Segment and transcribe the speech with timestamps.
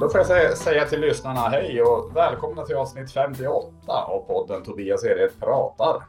[0.00, 4.62] Då får jag säga, säga till lyssnarna hej och välkomna till avsnitt 58 av podden
[4.62, 6.02] Tobias Ered pratar.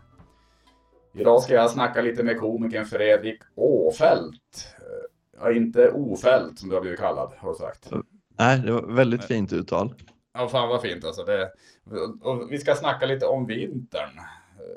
[1.14, 4.76] Idag ska jag snacka lite med komikern Fredrik Åfält.
[5.40, 7.92] Ja, inte Ofält som du har blivit kallad, har du sagt.
[8.38, 9.94] Nej, det var väldigt fint uttal.
[10.34, 11.24] Ja, fan vad fint alltså.
[11.24, 11.52] Det,
[12.50, 14.20] vi ska snacka lite om vintern.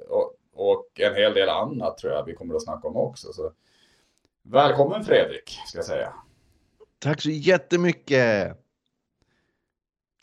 [0.08, 3.32] Och, och en hel del annat tror jag vi kommer att snacka om också.
[3.32, 3.52] Så.
[4.42, 6.12] Välkommen Fredrik, ska jag säga.
[6.98, 8.61] Tack så jättemycket!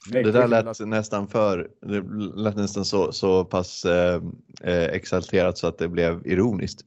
[0.08, 2.04] Det där lät nästan för, det
[2.36, 4.22] lät nästan så, så pass eh,
[4.64, 6.86] exalterat så att det blev ironiskt.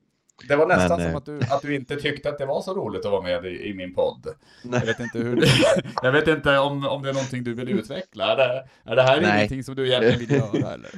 [0.49, 2.75] Det var nästan Men, som att du, att du inte tyckte att det var så
[2.75, 4.27] roligt att vara med i, i min podd.
[4.65, 4.81] Nej.
[4.81, 5.45] Jag vet inte, hur
[6.03, 8.33] jag vet inte om, om det är någonting du vill utveckla.
[8.33, 9.37] Är det, är det här Nej.
[9.37, 10.75] ingenting som du egentligen vill göra?
[10.75, 10.91] Eller?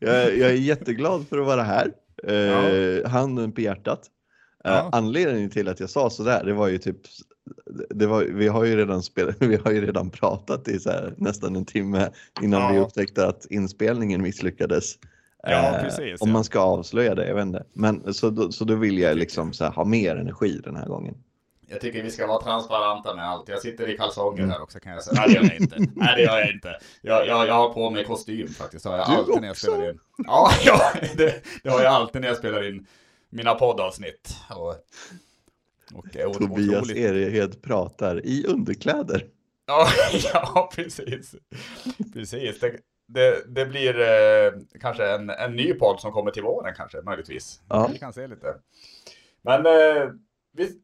[0.00, 1.92] jag, jag, är jätteglad för att vara här.
[2.22, 3.08] Ja.
[3.08, 4.00] handen på hjärtat.
[4.64, 4.88] Ja.
[4.92, 6.96] Anledningen till att jag sa sådär, det var ju typ
[7.90, 11.14] det var, vi, har ju redan spelat, vi har ju redan pratat i så här,
[11.16, 12.10] nästan en timme
[12.42, 12.72] innan ja.
[12.72, 14.94] vi upptäckte att inspelningen misslyckades.
[15.42, 16.32] Ja, eh, precis, om ja.
[16.32, 17.64] man ska avslöja det, jag vet inte.
[17.72, 20.86] Men så då, så då vill jag liksom så här, ha mer energi den här
[20.86, 21.14] gången.
[21.68, 23.48] Jag tycker vi ska vara transparenta med allt.
[23.48, 24.50] Jag sitter i kalsonger mm.
[24.50, 25.20] här också kan jag säga.
[25.20, 25.76] Nej, det gör jag inte.
[25.94, 26.78] Nej, det gör jag inte.
[27.02, 28.84] Jag, jag, jag har på mig kostym faktiskt.
[28.84, 29.40] Har jag du alltid också?
[29.40, 29.98] när jag spelar in.
[30.26, 30.80] Ja, ja
[31.16, 32.86] det, det, har jag alltid när jag spelar in
[33.30, 34.36] mina poddavsnitt.
[34.50, 34.74] Och,
[35.94, 39.24] och, och Tobias Erehed pratar i underkläder.
[39.66, 39.88] Ja,
[40.32, 41.34] ja precis.
[42.14, 42.60] Precis.
[42.60, 42.76] Det,
[43.08, 47.60] det, det blir eh, kanske en, en ny podd som kommer till våren kanske, möjligtvis.
[47.68, 47.88] Ja.
[47.92, 48.54] Vi kan se lite.
[49.42, 50.10] Men eh,
[50.52, 50.80] vi,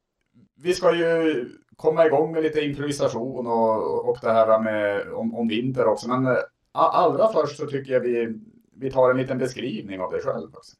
[0.56, 5.48] vi ska ju komma igång med lite improvisation och, och det här med om, om
[5.48, 6.08] vinter också.
[6.08, 6.38] Men eh,
[6.72, 8.38] allra först så tycker jag vi,
[8.76, 10.54] vi tar en liten beskrivning av dig själv.
[10.54, 10.76] Också.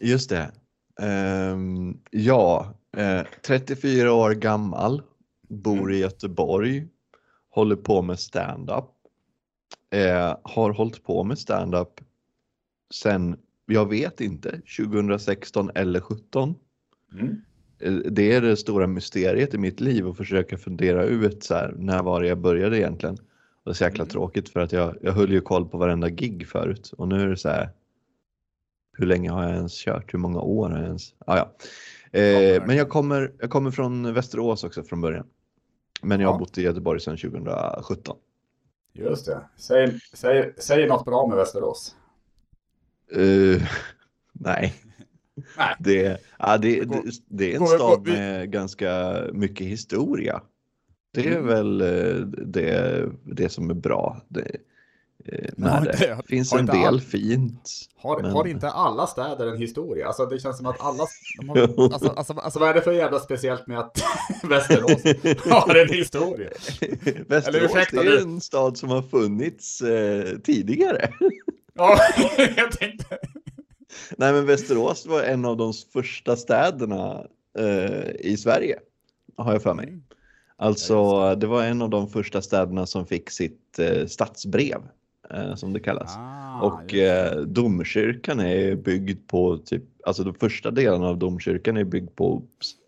[0.00, 0.50] Just det.
[1.00, 5.02] Um, ja, uh, 34 år gammal,
[5.48, 5.90] bor mm.
[5.90, 6.86] i Göteborg,
[7.50, 8.84] håller på med stand-up.
[9.94, 12.00] Uh, har hållit på med stand-up
[12.94, 13.36] sen,
[13.66, 16.54] jag vet inte, 2016 eller 2017.
[17.12, 17.42] Mm.
[17.84, 21.74] Uh, det är det stora mysteriet i mitt liv att försöka fundera ut så här,
[21.78, 23.14] när var det jag började egentligen.
[23.14, 24.10] Och det är så jäkla mm.
[24.10, 27.28] tråkigt för att jag, jag höll ju koll på varenda gig förut och nu är
[27.28, 27.70] det så här,
[28.98, 30.14] hur länge har jag ens kört?
[30.14, 31.14] Hur många år har jag ens?
[31.18, 31.52] Ah, ja.
[32.12, 35.26] Eh, men jag kommer, jag kommer från Västerås också från början.
[36.02, 38.16] Men jag har bott i Göteborg sedan 2017.
[38.92, 39.40] Just det.
[39.56, 41.96] Säg, säg, säg något bra med Västerås.
[43.16, 43.62] Uh,
[44.32, 44.74] nej.
[45.56, 45.74] nej.
[45.78, 50.42] Det, ja, det, det, det, är en stad med ganska mycket historia.
[51.12, 51.46] Det är mm.
[51.46, 54.20] väl eh, det, det som är bra.
[54.28, 54.56] Det,
[55.56, 55.92] med det.
[55.92, 56.22] det.
[56.28, 57.00] finns en del all...
[57.00, 57.70] fint.
[57.96, 58.30] Har, men...
[58.30, 60.06] har, inte alla städer en historia?
[60.06, 61.06] Alltså det känns som att alla...
[61.48, 61.92] Har...
[61.92, 64.02] Alltså, alltså, alltså vad är det för jävla speciellt med att
[64.42, 65.02] Västerås
[65.50, 66.50] har en historia?
[67.28, 71.12] Västerås är en stad som har funnits eh, tidigare.
[71.74, 71.98] ja,
[72.56, 73.18] jag tänkte...
[74.16, 77.26] Nej men Västerås var en av de första städerna
[77.58, 78.78] eh, i Sverige.
[79.36, 79.88] Har jag för mig.
[79.88, 80.02] Mm.
[80.56, 84.90] Alltså det var en av de första städerna som fick sitt eh, stadsbrev eh,
[85.56, 86.16] som det kallas.
[86.16, 91.84] Ah, och eh, domkyrkan är byggd på typ, alltså de första delen av domkyrkan är
[91.84, 92.42] byggd på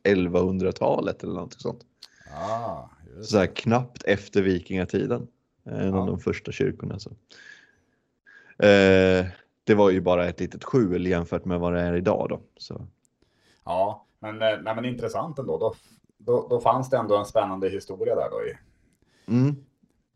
[0.05, 1.81] 1100-talet eller något sånt.
[2.37, 2.89] Ah,
[3.23, 5.27] så här, knappt efter vikingatiden.
[5.65, 6.01] En ah.
[6.01, 6.99] av de första kyrkorna.
[6.99, 7.11] Så.
[8.65, 9.27] Eh,
[9.65, 12.41] det var ju bara ett litet skjul jämfört med vad det är idag då.
[12.57, 12.87] Så.
[13.65, 15.59] Ja, men, eh, nej, men intressant ändå.
[15.59, 15.75] Då,
[16.19, 18.43] då, då fanns det ändå en spännande historia där då.
[18.43, 18.59] I...
[19.33, 19.57] Mm.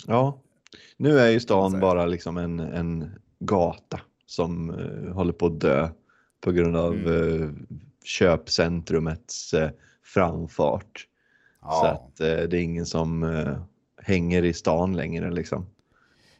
[0.06, 0.38] Ja,
[0.96, 5.88] nu är ju stan bara liksom en, en gata som uh, håller på att dö
[6.40, 7.12] på grund av mm.
[7.12, 7.50] uh,
[8.04, 9.68] köpcentrumets uh,
[10.02, 11.06] framfart.
[11.62, 11.70] Ja.
[11.70, 12.16] Så att
[12.50, 13.26] det är ingen som
[14.02, 15.66] hänger i stan längre liksom.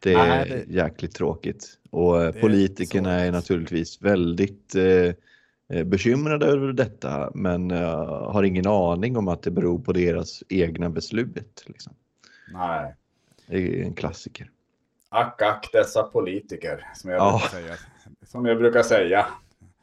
[0.00, 0.74] Det är Nej, det...
[0.74, 4.74] jäkligt tråkigt och politikerna är, är naturligtvis väldigt
[5.84, 11.64] bekymrade över detta men har ingen aning om att det beror på deras egna beslut.
[11.66, 11.94] Liksom.
[12.52, 12.94] Nej.
[13.52, 14.50] Det är en klassiker.
[15.08, 17.40] Ack, ack dessa politiker, som jag, ja.
[17.42, 17.76] brukar, säga.
[18.26, 19.26] Som jag brukar säga.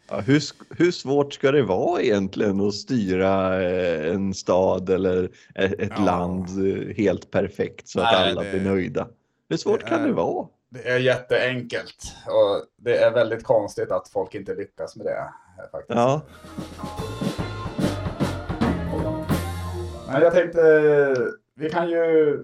[0.09, 0.41] Ja, hur,
[0.77, 6.05] hur svårt ska det vara egentligen att styra eh, en stad eller ett ja.
[6.05, 9.07] land eh, helt perfekt så att alla det, blir nöjda?
[9.49, 10.47] Hur svårt kan är, det vara?
[10.69, 15.33] Det är jätteenkelt och det är väldigt konstigt att folk inte lyckas med det.
[15.71, 15.99] Faktiskt.
[15.99, 16.21] Ja.
[20.11, 20.61] Men jag tänkte,
[21.55, 22.39] vi kan ju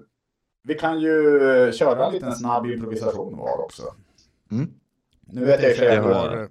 [0.66, 3.82] vi kan ju eh, köra en liten snabb improvisation var också.
[4.50, 4.70] Mm.
[5.26, 6.48] Nu vet jag jag har...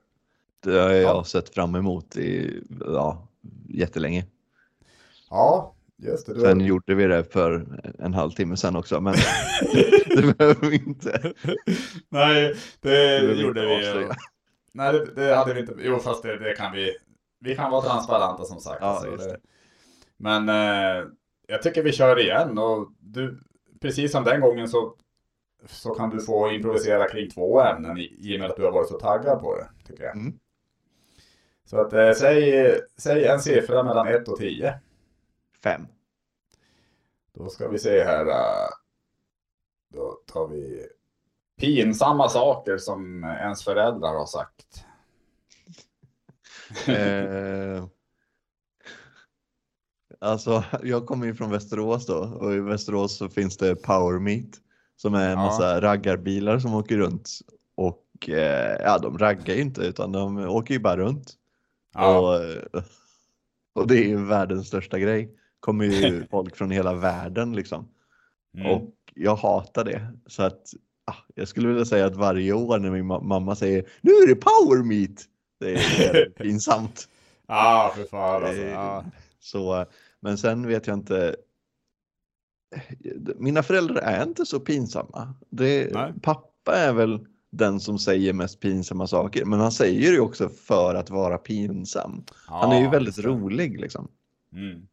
[0.64, 1.24] Det har jag ja.
[1.24, 3.28] sett fram emot i ja,
[3.70, 4.26] jättelänge.
[5.30, 7.66] Ja, Just det, Sen gjorde vi det för
[8.00, 9.14] en halvtimme sen också, men
[10.16, 11.34] det behöver vi inte.
[12.10, 14.08] Nej, det, Det gjorde vi.
[14.72, 15.76] Nej, det, det hade vi inte.
[15.80, 16.98] Jo, fast det, det kan vi.
[17.40, 18.78] Vi kan vara transparenta som sagt.
[18.82, 19.38] Ja, alltså, just det.
[20.18, 21.06] Men eh,
[21.48, 23.40] jag tycker vi kör igen och du,
[23.86, 24.96] precis som den gången så,
[25.66, 28.72] så kan du få improvisera kring två ämnen i, i och med att du har
[28.72, 30.16] varit så taggad på det, tycker jag.
[30.16, 30.40] Mm.
[31.66, 34.80] Så att eh, säg, säg en siffra mellan 1 och 10.
[35.64, 35.88] Fem.
[37.34, 38.26] Då ska vi se här.
[38.28, 38.70] eh,
[39.94, 40.88] Då tar vi
[41.60, 44.86] pinsamma saker som ens föräldrar har sagt.
[46.88, 47.86] Eh,
[50.22, 54.50] alltså, jag kommer ju från Västerås då och i Västerås så finns det Power Meet
[54.96, 55.36] som är en Ja.
[55.36, 57.30] massa raggarbilar som åker runt
[57.76, 61.34] och eh, ja, de raggar ju inte utan de åker ju bara runt.
[61.94, 62.42] Ja, Och,
[63.82, 65.32] och det är ju världens största grej.
[65.60, 67.88] Kommer ju folk från hela världen liksom.
[68.58, 68.72] mm.
[68.72, 70.08] Och jag hatar det.
[70.28, 70.62] Så att
[71.06, 74.28] ah, jag skulle vilja säga att varje år när min ma- mamma säger nu är
[74.28, 75.24] det power meet.
[75.60, 77.08] Det är, det är pinsamt.
[77.48, 78.62] ja för fan alltså.
[78.62, 79.04] Ja.
[79.46, 79.86] Så,
[80.20, 81.36] men sen vet jag inte.
[83.36, 85.34] Mina föräldrar är inte så pinsamma.
[85.50, 90.20] Det, pappa är väl den som säger mest pinsamma saker, men han säger det ju
[90.20, 92.24] också för att vara pinsam.
[92.36, 94.08] Han är ju Ja, väldigt rolig liksom.
[94.54, 94.88] Mm.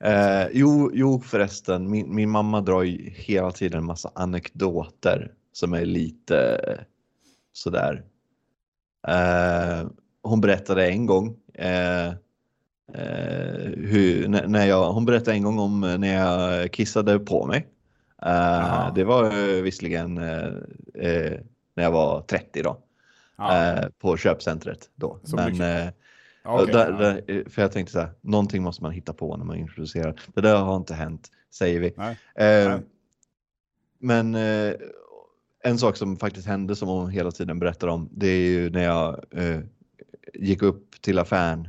[0.00, 5.74] Eh, jo, jo förresten, min, min mamma drar ju hela tiden en massa anekdoter som
[5.74, 6.60] är lite
[7.52, 8.04] sådär.
[9.08, 9.88] Eh,
[10.22, 12.12] hon berättade en gång eh,
[12.94, 17.66] eh, hur, när, när jag, hon berättade en gång om när jag kissade på mig.
[18.22, 20.46] Eh, det var eh, visserligen eh,
[20.94, 21.40] eh,
[21.74, 22.78] när jag var 30 då,
[23.50, 25.20] eh, på köpcentret då.
[25.24, 25.88] Så Men, eh,
[26.44, 29.56] Okej, där, där, för jag tänkte så här, någonting måste man hitta på när man
[29.56, 30.20] introducerar.
[30.34, 31.94] Det där har inte hänt, säger vi.
[31.96, 32.18] Nej.
[32.34, 32.80] Eh, Nej.
[33.98, 34.74] men eh,
[35.62, 38.84] en sak som faktiskt hände som hon hela tiden berättar om, det är ju när
[38.84, 39.60] jag eh,
[40.34, 41.68] gick upp till affären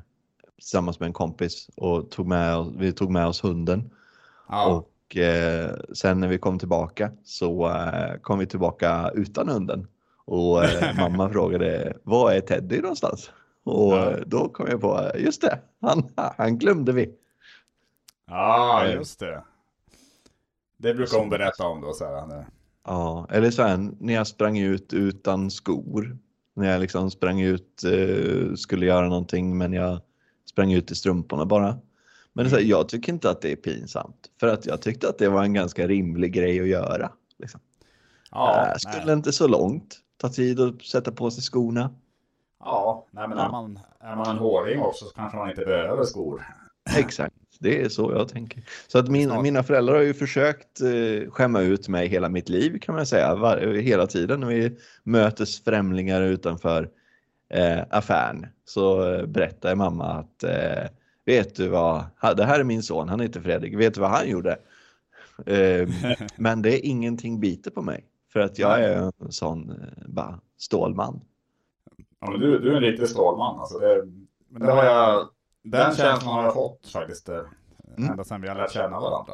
[0.66, 3.90] tillsammans med en kompis och tog med, oss- vi tog med oss hunden.
[4.50, 4.66] Ja.
[4.76, 9.88] Och eh, sen när vi kom tillbaka så eh, kom vi tillbaka utan hunden.
[10.26, 13.32] Och eh, mamma frågade, var är Teddy någonstans?
[13.64, 14.14] Och Ja.
[14.26, 17.14] då kom jag på, just det, han, han glömde vi.
[18.28, 18.94] ja, Eh.
[18.94, 19.44] just det.
[20.78, 21.94] Det brukar hon berätta om då.
[21.94, 22.46] Så här,
[22.88, 26.18] Ja, eller så här, när jag sprang ut utan skor.
[26.54, 30.00] När jag liksom sprang ut, eh, skulle göra någonting men jag
[30.56, 31.78] sprang ut i strumporna bara.
[32.34, 34.16] Men så här, jag tycker inte att det är pinsamt.
[34.40, 37.12] För att jag tyckte att det var en ganska rimlig grej att göra.
[37.40, 37.60] Liksom.
[38.32, 39.14] ja, äh, skulle nej.
[39.14, 40.00] inte så långt.
[40.22, 41.90] Ta tid att sätta på sig skorna.
[42.60, 43.46] ja, nej, men Ja.
[43.46, 46.46] är man, är man en håring också så kanske man inte behöver skor.
[46.98, 48.64] Exakt, det är så jag tänker.
[48.88, 52.80] Så att min, mina föräldrar har ju försökt eh, skämma ut mig hela mitt liv
[52.80, 53.36] kan man säga.
[53.36, 56.90] Var, hela tiden när vi möter främlingar utanför
[57.56, 60.90] eh, affären så eh, berättar mamma att eh,
[61.26, 64.10] vet du vad, ha- det här är min son, han heter Fredrik, vet du vad
[64.10, 64.58] han gjorde?
[65.46, 65.90] Eh,
[66.36, 69.76] men det är ingenting biter på mig för att jag är en sån eh,
[70.08, 71.22] bara stålman.
[72.20, 73.60] Ja, men du, du är en riktig stålman.
[73.60, 74.04] Alltså det,
[74.50, 75.30] men det har jag,
[75.64, 77.30] den känslan har jag fått faktiskt.
[77.30, 77.40] eh,
[77.98, 78.10] Mm.
[78.12, 79.34] Ända sedan vi har lärt känna varandra.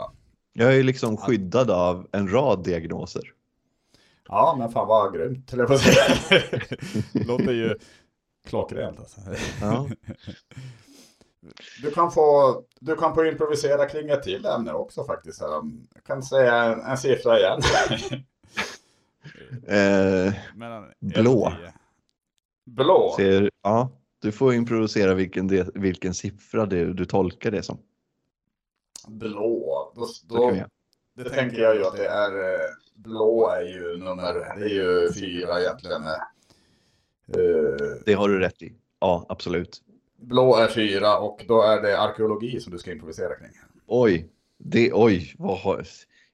[0.54, 3.24] Jag är liksom skyddad av en rad diagnoser.
[4.28, 5.52] Ja, men fan vad grymt.
[5.52, 6.42] höll jag på att säga.
[7.28, 7.76] Låter ju
[8.48, 9.22] klockrent alltså.
[9.62, 9.90] Ja.
[11.82, 15.42] Du kan få, du kan få improvisera kring ett till ämne också faktiskt.
[15.42, 15.72] Jag
[16.06, 17.62] kan säga en, en siffra igen.
[19.68, 20.34] Eh,
[21.00, 21.54] Blå.
[22.66, 23.14] Blå?
[23.18, 23.90] Ser, ja,
[24.22, 27.78] du får improvisera vilken, det, vilken siffra det, du tolkar det som.
[29.08, 29.92] Blå.
[29.96, 30.70] Då, då, göra.
[31.16, 35.14] det tänker jag ju att det är, eh, blå är ju nummer, det är ju
[35.14, 36.02] fyra egentligen.
[37.38, 37.88] Eh.
[37.88, 38.74] Eh, Det har du rätt i.
[39.00, 39.82] Ja, absolut.
[40.22, 43.50] blå är fyra och då är det arkeologi som du ska improvisera kring.
[43.88, 45.84] Oj, det, oj, vad har,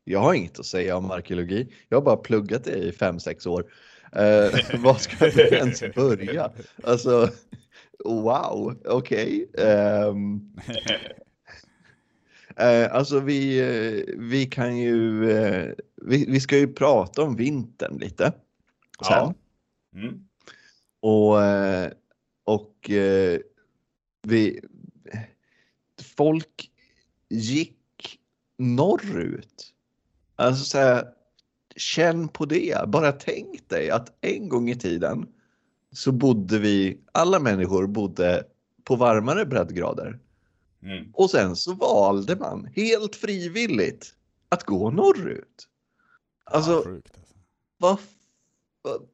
[0.04, 1.74] jag har inget att säga om arkeologi.
[1.89, 3.66] Jag har bara pluggat det i fem sex år.
[4.12, 4.50] Eh,
[4.80, 6.51] vad ska vi ens börja?
[6.84, 7.30] Alltså,
[8.06, 9.50] wow, okej.
[9.58, 10.42] Ehm,
[12.58, 17.98] eh, alltså vi, eh, vi kan ju, eh, vi, vi ska ju prata om vintern
[17.98, 18.24] lite.
[18.24, 18.34] Sen.
[19.10, 19.34] Ja.
[19.96, 20.26] Mm.
[21.00, 21.92] Och, eh,
[22.44, 23.39] och eh,
[24.22, 24.62] vi,
[26.18, 26.72] folk
[27.30, 28.20] gick
[28.58, 29.74] norrut.
[30.36, 31.08] Alltså så här,
[31.75, 32.89] känn på det.
[32.89, 35.27] Bara tänk dig att en gång i tiden
[35.92, 38.44] så bodde vi, alla människor bodde
[38.84, 40.20] på varmare breddgrader.
[40.84, 41.12] Mm.
[41.13, 44.13] Och sen så valde man helt frivilligt
[44.50, 45.68] att gå norrut.
[46.44, 47.34] Alltså, ja, sjukt, alltså.
[47.77, 48.00] Vad,
[48.82, 49.08] vad,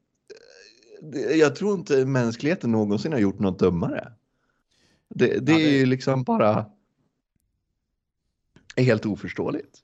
[1.36, 4.14] jag tror inte mänskligheten någonsin har gjort något dummare.
[5.10, 6.66] Det, det ja, är ju liksom bara
[8.78, 9.80] helt oförståeligt.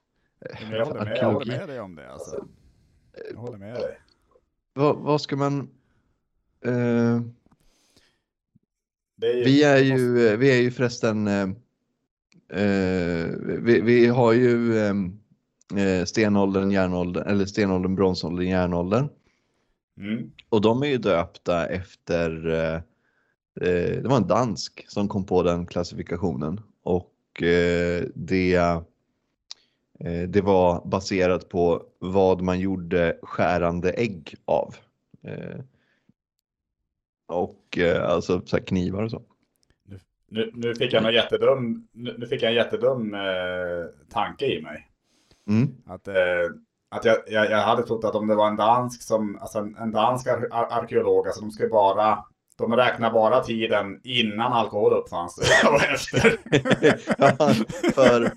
[0.72, 2.12] Jag håller, med, jag håller med dig om det.
[2.12, 2.48] Alltså.
[3.32, 4.00] Jag håller med dig.
[4.74, 5.70] Vad, vad ska man...
[6.66, 7.22] Uh,
[9.22, 11.28] är vi, är ju, vi är ju förresten...
[11.28, 11.56] Uh,
[13.62, 15.20] vi, vi, har ju um,
[16.06, 19.10] stenåldern, järnåldern, eller stenåldern, bronsåldern, järnåldern.
[20.00, 20.32] Mm.
[20.50, 22.82] Och de är ju döpta efter, uh,
[24.02, 27.14] det var en dansk som kom på den klassifikationen och
[28.14, 28.84] det
[30.00, 34.76] Eh, det var baserat på vad man gjorde skärande ägg av.
[35.24, 35.60] Eh,
[37.28, 39.22] och eh, alltså så knivar och så.
[40.32, 44.88] Nu, nu, fick jag en jättedum, nu fick jag en jättedum eh, tanke i mig.
[45.48, 45.68] Mm.
[45.86, 46.16] Att, eh,
[46.92, 49.76] att jag, jag, jag, hade trott att om det var en dansk som, alltså en,
[49.76, 52.26] en dansk ar arkeolog, alltså de skulle bara,
[52.58, 56.38] de räknar bara tiden innan alkohol uppfanns och efter.
[57.18, 57.54] ja,
[57.94, 58.32] för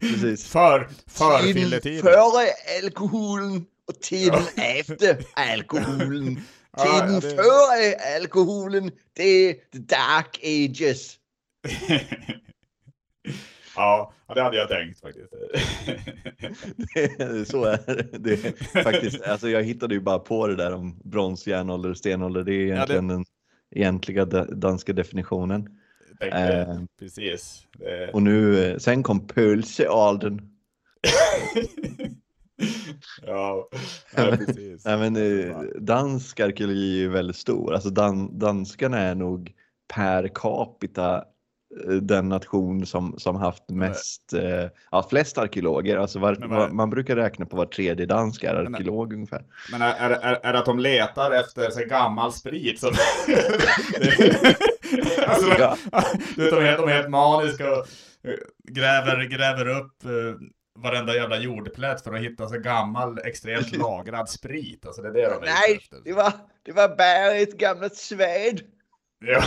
[0.00, 0.48] Precis.
[0.48, 2.02] För, för fylletiden.
[2.02, 2.46] Före
[2.82, 4.62] alkoholen och tiden ja.
[4.62, 6.40] efter alkoholen.
[6.82, 7.30] Tiden ja, det...
[7.30, 11.16] före alkoholen, det är the dark ages.
[13.76, 15.32] ja, det hade jag tänkt faktiskt.
[16.94, 18.36] det, så är det.
[18.82, 19.22] faktiskt.
[19.22, 22.42] Alltså jag hittade ju bara på det där om brons, järnålder, stenålder.
[22.44, 23.14] Det är egentligen ja, det...
[23.14, 23.24] den
[23.70, 25.68] egentliga danska definitionen.
[26.20, 27.66] Tänkte, eh, precis.
[27.78, 28.10] Det...
[28.12, 30.42] Och nu, eh, sen kom pölseåldern.
[33.26, 33.68] ja,
[34.16, 34.84] ja, precis.
[34.84, 37.74] Nej, men, eh, dansk arkeologi är ju väldigt stor.
[37.74, 39.52] Alltså dan, danskarna är nog
[39.94, 41.24] per capita
[42.00, 45.96] den nation som, som haft mest, eh, ja, flest arkeologer.
[45.96, 49.44] Alltså var, men, var, man brukar räkna på var tredje dansk är arkeolog men, ungefär.
[49.70, 52.80] Men är, är, är det att de letar efter så gammal sprit?
[52.80, 52.88] Som
[55.26, 55.76] alltså, ja.
[56.36, 57.86] de, är helt, de är helt maniska och
[58.28, 60.34] eh, gräver, gräver upp uh,
[60.78, 64.86] varenda jävla jordplätt för att hitta så gammal extremt lagrad sprit.
[64.86, 65.98] Alltså det är det de är Nej, efter.
[66.04, 66.32] det var,
[66.64, 68.62] det var bara ett gammalt svärd.
[69.26, 69.44] Ja.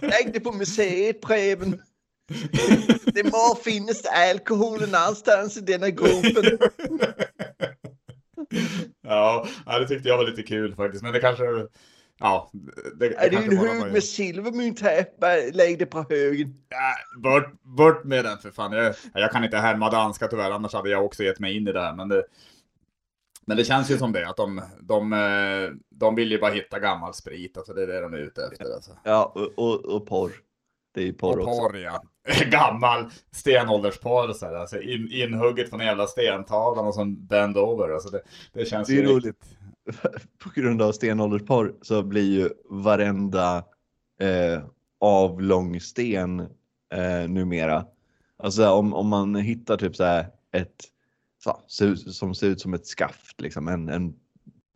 [0.00, 1.82] Lägg det på museet, Preben.
[3.04, 6.58] Det må finnas alkohol någonstans i denna gruppen.
[9.02, 11.02] ja, det tyckte jag var lite kul faktiskt.
[11.02, 11.44] Men det kanske
[12.22, 15.52] Ja, det, det är det en hög med silvermynt här?
[15.52, 16.54] Lägg det på högen.
[16.68, 18.72] Ja, bort, bort med den för fan.
[18.72, 21.72] Jag, jag kan inte härma danska tyvärr, annars hade jag också gett mig in i
[21.72, 21.94] det här.
[21.94, 22.24] Men det,
[23.46, 26.78] men det känns ju som det, att de, de, eh, de vill ju bara hitta
[26.78, 27.56] gammal sprit.
[27.56, 28.74] Alltså det är det de är ute efter.
[28.74, 28.90] Alltså.
[29.04, 30.32] Ja, och, och, och porr.
[30.94, 32.02] Det är ju porr och porr, ja.
[32.50, 37.90] Gammal stenåldersporr, så här, alltså in, inhugget från jävla stentavlan och så bend over.
[37.90, 38.22] Alltså det,
[38.52, 39.24] det känns det är ju roligt.
[39.24, 39.58] Riktigt
[40.38, 43.64] på grund av stenåldersporr så blir ju varenda
[44.20, 44.62] eh,
[45.00, 46.40] avlång sten
[46.94, 47.86] eh, numera.
[48.36, 50.84] Alltså om, om man hittar typ så här ett
[51.66, 54.14] så, som ser ut som ett skaft, liksom en, en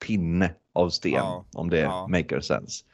[0.07, 2.07] pinne av sten ja, om det ja.
[2.09, 2.85] maker sense.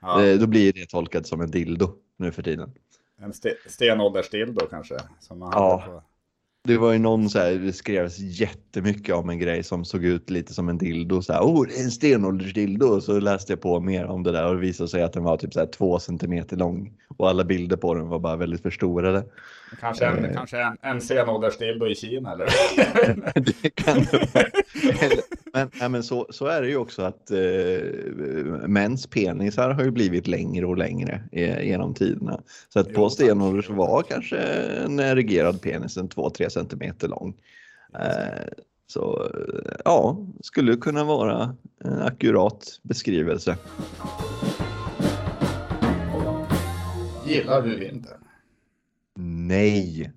[0.00, 0.24] Ja.
[0.24, 2.72] Eh, då blir det tolkat som en dildo nu för tiden.
[3.22, 4.96] En st stenåldersdildo kanske?
[5.20, 5.84] Som man ja.
[5.86, 6.02] På...
[6.64, 10.30] Det var ju någon så här, det skrevs jättemycket om en grej som såg ut
[10.30, 11.22] lite som en dildo.
[11.22, 13.00] Så här, oh, det är en stenåldersdildo.
[13.00, 15.36] Så läste jag på mer om det där och det visade sig att den var
[15.36, 16.92] typ så här två centimeter lång.
[17.16, 19.24] Och alla bilder på den var bara väldigt förstorade.
[19.80, 20.34] Kanske en, eh.
[20.34, 22.46] kanske en, en stenåldersdildo i Kina eller?
[23.40, 24.06] det kan.
[25.52, 27.38] Men, ja, men så, så är det ju också att eh,
[28.68, 32.40] mäns penisar har ju blivit längre och längre eh, genom tiderna.
[32.68, 37.34] Så att på stenålder så var kanske en erigerad penis en 2-3 centimeter lång.
[37.94, 38.48] Eh,
[38.86, 39.30] så
[39.84, 43.56] ja, skulle kunna vara en akkurat beskrivelse.
[47.26, 48.18] Gillar du vintern?
[49.18, 50.12] Nej.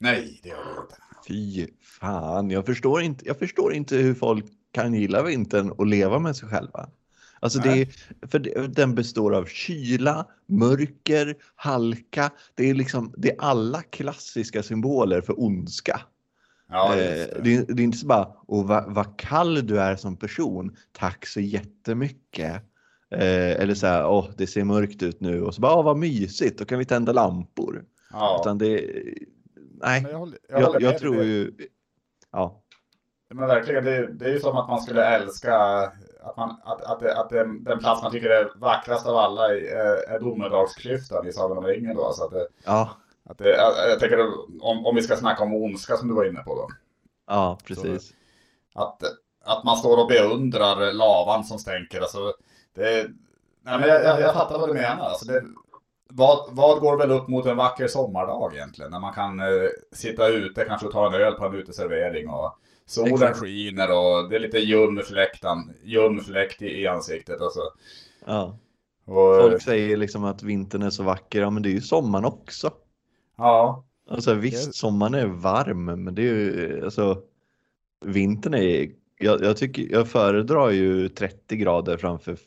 [0.00, 0.96] Nej, det gör du inte.
[1.28, 1.66] Fy
[2.00, 6.36] fan, jag förstår inte, jag förstår inte hur folk kan gilla vintern och leva med
[6.36, 6.88] sig själva.
[7.40, 7.88] Alltså det är,
[8.26, 12.30] för den består av kyla, mörker, halka.
[12.54, 16.00] Det är liksom, det är alla klassiska symboler för ondska.
[16.68, 17.22] Ja, det.
[17.22, 20.16] Eh, det, är, det, är inte så bara, och vad, vad kall du är som
[20.16, 22.52] person, tack så jättemycket.
[23.10, 25.98] Eh, eller så här, åh, det ser mörkt ut nu och så bara, åh, vad
[25.98, 27.84] mysigt, då kan vi tända lampor.
[28.12, 28.38] Ja.
[28.40, 29.02] Utan det,
[29.80, 31.52] nej, jag, håller, jag, jag, jag tror ju,
[32.32, 32.62] ja.
[33.34, 35.56] men verkligen, det, det är ju som att man skulle älska
[36.22, 39.48] att, man, att, att, det, att den, den plats man tycker är vackrast av alla
[39.48, 42.12] är, är domedagsklyftan i Sagan om ringen då.
[42.12, 42.90] Så att det, ja.
[43.24, 44.18] Att det, jag, jag tänker
[44.62, 46.68] om, om vi ska snacka om ondska som du var inne på då.
[47.26, 48.12] Ja, precis.
[48.72, 49.02] Så, att,
[49.44, 52.00] att man står och beundrar lavan som stänker.
[52.00, 52.32] Alltså,
[52.74, 53.10] det,
[53.62, 55.04] nej, men jag, jag, jag fattar vad du menar.
[55.04, 55.42] Alltså, det,
[56.14, 58.90] vad, vad går väl upp mot en vacker sommardag egentligen?
[58.90, 59.46] När man kan eh,
[59.92, 63.38] sitta ute, kanske ta en öl på en uteservering och solen Exakt.
[63.38, 64.58] skiner och det är lite
[65.84, 67.40] ljumfläkt i, i ansiktet.
[67.40, 67.60] Och så.
[68.26, 68.58] Ja.
[69.04, 72.24] Och, Folk säger liksom att vintern är så vacker, ja men det är ju sommaren
[72.24, 72.70] också.
[73.36, 73.84] Ja.
[74.10, 77.22] Alltså visst, sommaren är varm, men det är ju alltså
[78.04, 82.38] vintern är, jag, jag tycker, jag föredrar ju 30 grader framför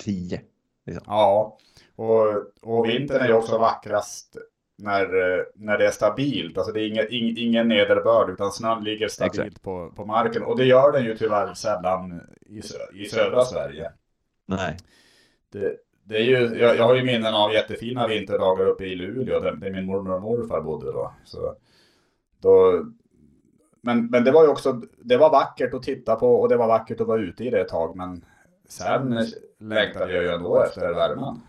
[0.00, 0.40] 10.
[0.86, 1.04] Liksom.
[1.06, 1.58] Ja,
[1.96, 2.26] och,
[2.62, 4.36] och vintern är ju också vackrast
[4.78, 5.06] när,
[5.54, 6.58] när det är stabilt.
[6.58, 10.42] Alltså det är ingen, ing, ingen nederbörd utan snön ligger stabilt på, på marken.
[10.42, 13.92] Och det gör den ju tyvärr sällan i, i södra Sverige.
[14.46, 14.76] Nej.
[15.52, 19.40] Det, det är ju, jag, jag har ju minnen av jättefina vinterdagar uppe i Luleå
[19.40, 21.12] där, där min mormor och morfar bodde då.
[21.24, 21.54] Så,
[22.40, 22.84] då
[23.82, 26.66] men, men det var ju också, det var vackert att titta på och det var
[26.66, 27.96] vackert att vara ute i det ett tag.
[27.96, 28.24] Men
[28.68, 29.26] sen
[29.58, 31.40] längtade jag ju ändå efter värmen.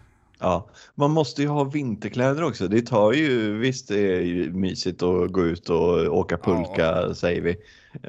[0.44, 2.68] Ja, man måste ju ha vinterkläder också.
[2.68, 7.14] Det tar ju, visst det är ju mysigt att gå ut och åka pulka ja.
[7.14, 7.56] säger vi.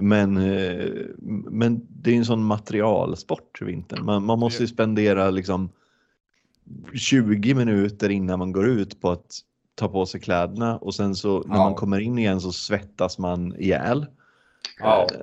[0.01, 0.91] Men, eh,
[1.51, 4.05] men det är en sån materialsport vintern.
[4.05, 5.71] Man, man måste ju spendera liksom
[6.95, 9.41] 20 minuter innan man går ut på att
[9.75, 11.65] ta på sig kläderna och sen så när ja.
[11.65, 14.07] man kommer in igen så svettas man ihjäl.
[14.79, 15.07] Ja.
[15.13, 15.21] Eh,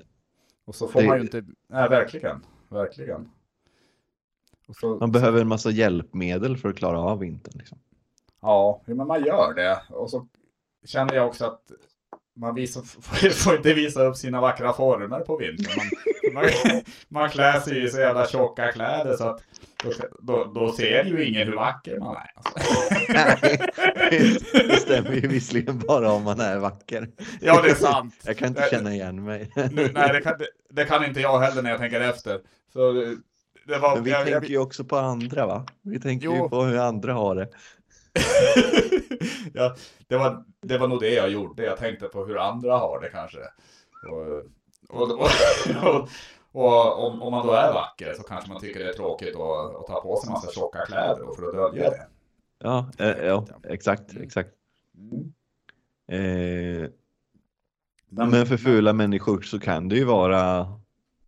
[0.66, 1.08] och så får det...
[1.08, 3.30] man ju inte, nej verkligen, verkligen.
[4.80, 7.54] Så, man behöver en massa hjälpmedel för att klara av vintern.
[7.58, 7.78] Liksom.
[8.42, 9.82] Ja, men man gör det.
[9.90, 10.28] Och så
[10.86, 11.72] känner jag också att
[12.36, 12.82] man visar,
[13.44, 15.74] får inte visa upp sina vackra former på vintern.
[16.34, 16.52] Man, man,
[17.08, 19.42] man klär sig i så jävla tjocka kläder så att
[20.20, 22.32] då, då, ser ju ingen hur vacker man är.
[22.36, 22.60] Alltså.
[23.10, 23.60] Nej,
[24.54, 27.10] det stämmer ju visserligen bara om man är vacker.
[27.42, 28.16] Ja, det är sant.
[28.26, 29.52] Jag kan inte känna igen mig.
[29.56, 30.34] Nej, det kan,
[30.70, 32.40] det, kan, inte jag heller när jag tänker efter.
[32.74, 32.94] Så
[33.66, 35.66] var, Men vi jag, tänker ju också på andra va?
[35.82, 36.36] Vi tänker jo.
[36.36, 37.50] ju på hur andra har det.
[39.54, 39.76] ja,
[40.08, 41.64] det, var, det var nog det jag gjorde.
[41.64, 43.40] Jag tänkte på hur andra har det kanske.
[44.10, 44.44] Och,
[44.90, 46.10] och, och,
[46.52, 49.76] och, om, om, man då är vacker så kanske man tycker det är tråkigt att,
[49.76, 52.08] att ta på sig en massa tjocka kläder för att dölja det.
[52.60, 54.50] Ja, eh, ja exakt, exakt.
[54.98, 55.34] Mm.
[56.08, 56.90] Eh,
[58.10, 60.68] men för fula människor så kan det ju vara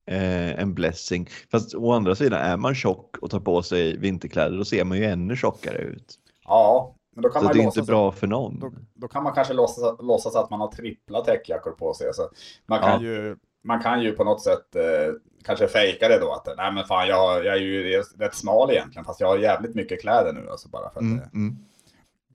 [0.06, 1.30] eh, en blessing.
[1.52, 4.98] Fast å andra sidan, är man tjock och tar på sig vinterkläder då ser man
[4.98, 6.20] ju ännu tjockare ut.
[6.46, 8.60] Ja, men då kan så man det är inte bra för någon.
[8.60, 12.14] Då, då, kan man kanske låtsas, låtsas att man har trippla täckjackor på sig.
[12.14, 12.30] Så
[12.66, 13.10] man, kan ja.
[13.10, 15.14] ju, man kan ju på något sätt eh,
[15.44, 16.32] kanske fejka det då.
[16.32, 19.06] Att nej men fan jag, jag är ju rätt smal egentligen.
[19.06, 20.50] Fast jag har jävligt mycket kläder nu.
[20.50, 21.58] Alltså bara för att, mm, mm.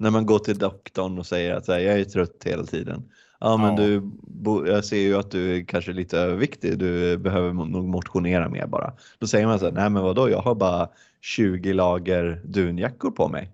[0.01, 3.11] När man går till doktorn och säger att här, jag är trött hela tiden.
[3.41, 4.01] Ja men ja.
[4.43, 8.67] du, jag ser ju att du är kanske lite överviktig, du behöver nog motionera mer
[8.67, 8.93] bara.
[9.19, 10.89] Då säger man så här, nej men vadå, jag har bara
[11.21, 13.51] 20 lager dunjackor på mig.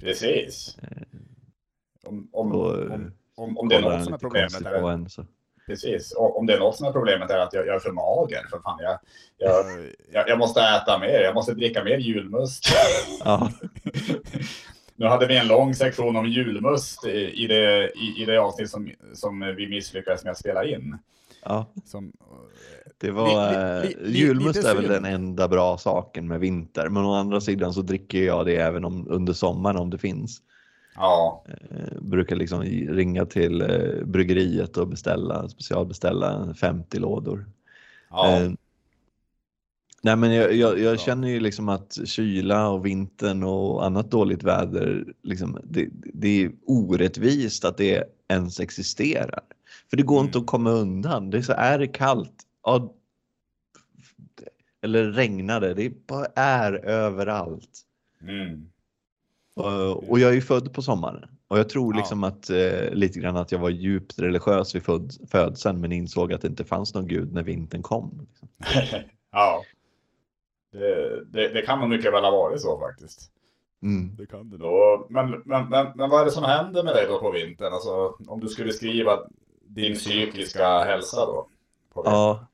[0.00, 0.78] Precis.
[0.82, 0.88] Eh,
[2.04, 4.66] om, om, och, om, om, om det är något som är problemet.
[4.66, 5.26] Är en, så.
[5.66, 8.46] Precis, om det är något som är problemet är att jag, jag är för mager.
[8.50, 8.98] För fan, jag,
[9.38, 9.64] jag,
[10.12, 12.64] jag, jag, måste äta mer, jag måste dricka mer julmust.
[13.24, 13.50] Ja.
[14.96, 18.90] nu hade vi en lång sektion om julmust i, det, i, i det avsnitt som,
[19.14, 20.98] som vi misslyckades med att spela in.
[21.44, 21.66] Ja.
[21.84, 22.12] Som,
[22.98, 27.04] det var, li, li, li, julmust är väl den enda bra saken med vinter, men
[27.04, 30.42] å andra sidan så dricker jag det även om, under sommaren om det finns.
[30.96, 31.44] Ja.
[31.48, 37.46] Eh, brukar liksom ringa till eh, bryggeriet och beställa, specialbeställa 50 lådor.
[38.10, 38.40] Ja.
[38.40, 38.50] Eh,
[40.04, 44.42] nej men jag, jag, jag, känner ju liksom att kyla och vintern och annat dåligt
[44.42, 49.40] väder, liksom, det, det är orättvist att det ens existerar.
[49.90, 50.26] För det går mm.
[50.26, 51.30] inte att komma undan.
[51.30, 52.94] Det är så är det kallt, ja,
[54.82, 57.80] eller regnade, det bara är överallt.
[58.22, 58.70] Mm.
[59.54, 62.28] Och, och, jag är ju född på sommaren och jag tror liksom ja.
[62.28, 66.40] att eh, lite grann att jag var djupt religiös vid föd, födseln men insåg att
[66.40, 68.26] det inte fanns någon gud när vintern kom.
[68.28, 68.48] Liksom.
[69.32, 69.62] ja,
[70.78, 73.30] det, det, det, kan nog mycket väl ha varit så faktiskt.
[73.82, 74.16] Mm.
[74.16, 75.06] Det kan det då.
[75.10, 77.72] Men, men, men, men vad är det som händer med dig då på vintern?
[77.72, 79.18] Alltså, om du skulle beskriva
[79.66, 81.48] din psykiska hälsa då?
[81.94, 82.46] Ja,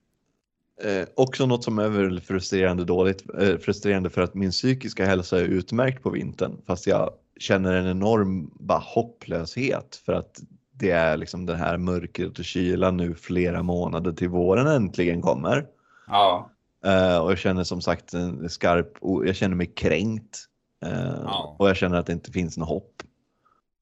[0.85, 5.41] Eh, också något som är väl frustrerande dåligt, eh, frustrerande för att min psykiska hälsa
[5.41, 10.41] är utmärkt på vintern fast jag känner en enorm bara hopplöshet för att
[10.73, 15.67] det är liksom det här mörkret och kylan nu flera månader till våren äntligen kommer.
[16.07, 16.51] Ja.
[16.87, 18.93] Uh, och jag känner som sagt en skarp,
[19.27, 20.47] jag känner mig kränkt.
[20.87, 21.57] Uh, ja.
[21.59, 23.03] Och jag känner att det inte finns något hopp.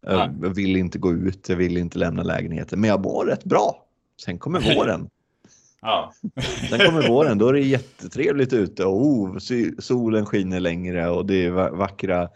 [0.09, 3.45] Uh, jag vill inte gå ut, jag vill inte lämna lägenheten, men jag mår rätt
[3.45, 3.85] bra.
[4.25, 5.11] Sen kommer våren.
[5.81, 6.13] Ja.
[6.71, 9.39] Sen kommer våren, då är det jättetrevligt ute och oh,
[9.79, 12.29] solen skiner längre och det är vackra,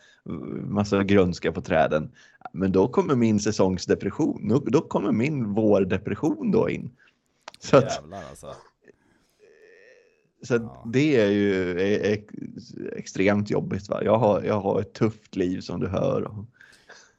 [0.63, 2.11] massa grönska på träden.
[2.53, 6.91] Men då kommer min säsongsdepression, då kommer min vårdepression då in.
[7.59, 8.55] Så att, Jävlar alltså.
[10.43, 10.83] Så ja.
[10.87, 11.79] det är ju
[12.97, 13.89] extremt jobbigt.
[13.89, 14.05] Va?
[14.05, 16.31] Jag, har, jag har ett tufft liv som du hör.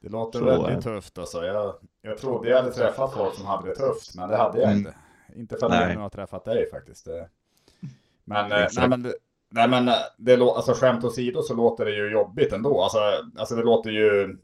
[0.00, 1.44] Det låter så, väldigt tufft alltså.
[1.44, 4.70] Jag, jag trodde jag hade träffat folk som hade det tufft, men det hade jag
[4.70, 4.78] mm.
[4.78, 4.94] inte.
[5.36, 7.08] Inte förrän jag nu har träffat dig faktiskt.
[8.24, 9.12] Men, eh, nej, men,
[9.50, 12.82] nej, men eh, det, alltså, skämt åsido så låter det ju jobbigt ändå.
[12.82, 12.98] Alltså,
[13.36, 14.36] alltså det låter ju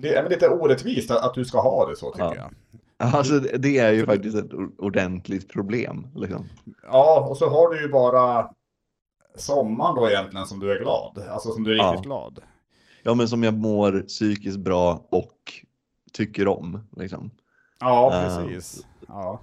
[0.00, 2.34] det är lite orättvist att du ska ha det så tycker ja.
[2.34, 2.54] jag.
[2.98, 6.06] Alltså det är ju faktiskt ett ordentligt problem.
[6.14, 6.44] Liksom.
[6.82, 8.50] Ja, och så har du ju bara
[9.36, 11.18] sommaren då egentligen som du är glad.
[11.30, 12.08] Alltså som du är riktigt ja.
[12.08, 12.40] glad.
[13.02, 15.52] Ja, men som jag mår psykiskt bra och
[16.12, 16.88] tycker om.
[16.96, 17.30] Liksom.
[17.80, 18.78] Ja, precis.
[18.78, 19.40] Uh, ja.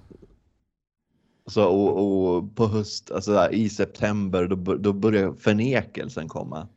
[1.47, 6.67] Så, och, och, på höst, alltså där, i september, då, då börjar förnekelsen komma.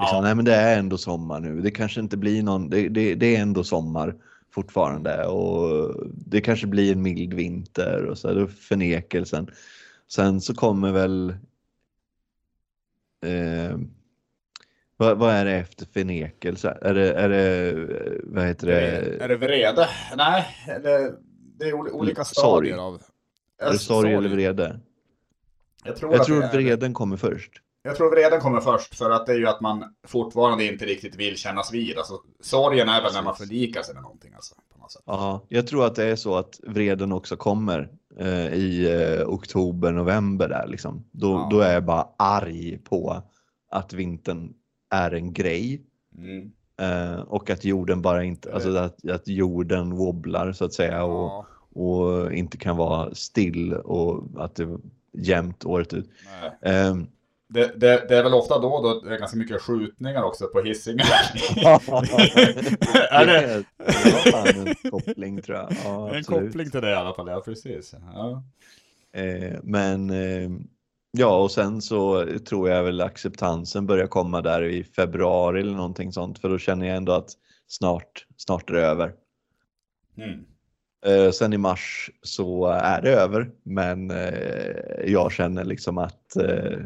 [0.00, 0.20] Liksom, ja.
[0.20, 3.36] Nej men det är ändå sommar nu, det kanske inte blir någon, det, det, det,
[3.36, 4.14] är ändå sommar
[4.52, 5.94] fortfarande och
[6.26, 9.50] det kanske blir en mild vinter och så är det förnekelsen.
[10.08, 11.30] Sen så kommer väl
[13.24, 13.78] eh,
[14.96, 16.78] vad, vad, är det efter förnekelse?
[16.82, 17.74] Är det, är det
[18.24, 18.80] vad heter det?
[19.24, 19.88] Är det vrede?
[20.16, 21.14] Nej, det,
[21.58, 23.02] det är olika stadier av
[23.62, 24.80] är det sorg eller vrede?
[25.84, 27.52] Jag tror, jag tror att vreden kommer först.
[27.82, 31.16] Jag tror vreden kommer först för att det är ju att man fortfarande inte riktigt
[31.16, 31.98] vill kännas vid.
[31.98, 34.34] Alltså, sorgen är väl när man förlikar sig med någonting.
[34.34, 35.02] Alltså, på något sätt.
[35.06, 39.92] Ja, jag tror att det är så att vreden också kommer eh, i eh, oktober,
[39.92, 41.04] november där liksom.
[41.10, 41.48] Då, ja.
[41.50, 43.22] då är jag bara arg på
[43.70, 44.52] att vintern
[44.90, 45.82] är en grej.
[46.18, 46.52] Mm.
[46.80, 51.04] Eh, och att jorden bara inte, alltså att, att jorden wobblar så att säga.
[51.04, 54.78] Och, ja och inte kan vara still och att det är
[55.12, 56.10] jämnt året ut.
[57.52, 60.60] Det, det, det, är väl ofta då, då det är ganska mycket skjutningar också på
[60.60, 61.06] Hisingen.
[63.10, 63.64] är det?
[63.76, 65.72] det var en koppling tror jag.
[65.84, 67.94] Ja, en koppling till det i alla fall, ja precis.
[68.12, 68.42] Ja.
[69.20, 70.50] Eh, men eh,
[71.10, 76.12] ja, och sen så tror jag väl acceptansen börjar komma där i februari eller någonting
[76.12, 76.38] sånt.
[76.38, 77.30] För då känner jag ändå att
[77.68, 79.14] snart, snart är det över.
[80.16, 80.44] Mm.
[81.06, 86.78] Eh, sen i mars så är det över, men eh, jag känner liksom att eh,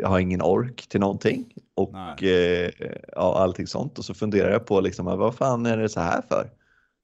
[0.00, 2.70] jag har ingen ork till någonting och eh,
[3.12, 3.98] ja, allting sånt.
[3.98, 6.50] Och så funderar jag på liksom, vad fan är det så här för?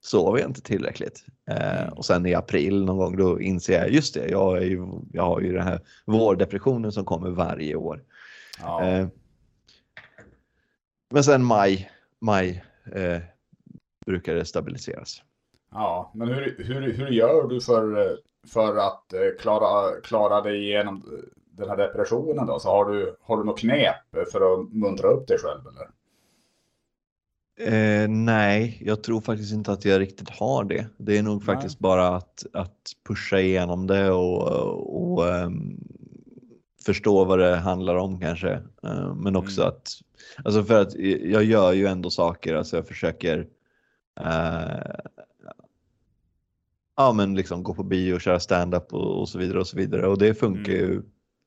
[0.01, 1.25] Sover jag inte tillräckligt?
[1.49, 1.93] Eh, mm.
[1.93, 5.23] och sen i april någon gång då inser jag, just det, jag, är ju, jag
[5.23, 8.03] har ju den här vårdepressionen som kommer varje år.
[8.61, 8.83] Ja.
[8.83, 9.07] Eh,
[11.13, 12.63] men sen maj, maj
[14.05, 15.23] brukar det stabiliseras.
[15.71, 21.03] Ja, men hur, hur, hur gör du för, för att eh, klara, klara dig igenom
[21.51, 22.59] den här depressionen då?
[22.59, 23.95] Så har du, har du något knep
[24.31, 25.87] för att muntra upp dig själv eller?
[27.59, 30.85] Eh, nej, jag tror faktiskt inte att jag riktigt har det.
[30.97, 31.45] Det är nog nej.
[31.45, 35.77] faktiskt bara att, att pusha igenom det och, och um,
[36.85, 38.53] förstå vad det handlar om kanske.
[38.85, 39.73] Uh, men också mm.
[39.73, 39.91] att,
[40.45, 43.39] alltså för att jag gör ju ändå saker, alltså jag försöker
[44.19, 45.20] uh,
[47.01, 49.77] ja, men liksom gå på bio och köra stand-up och, och, så vidare och så
[49.77, 50.85] vidare och det funkar mm.
[50.85, 51.01] ju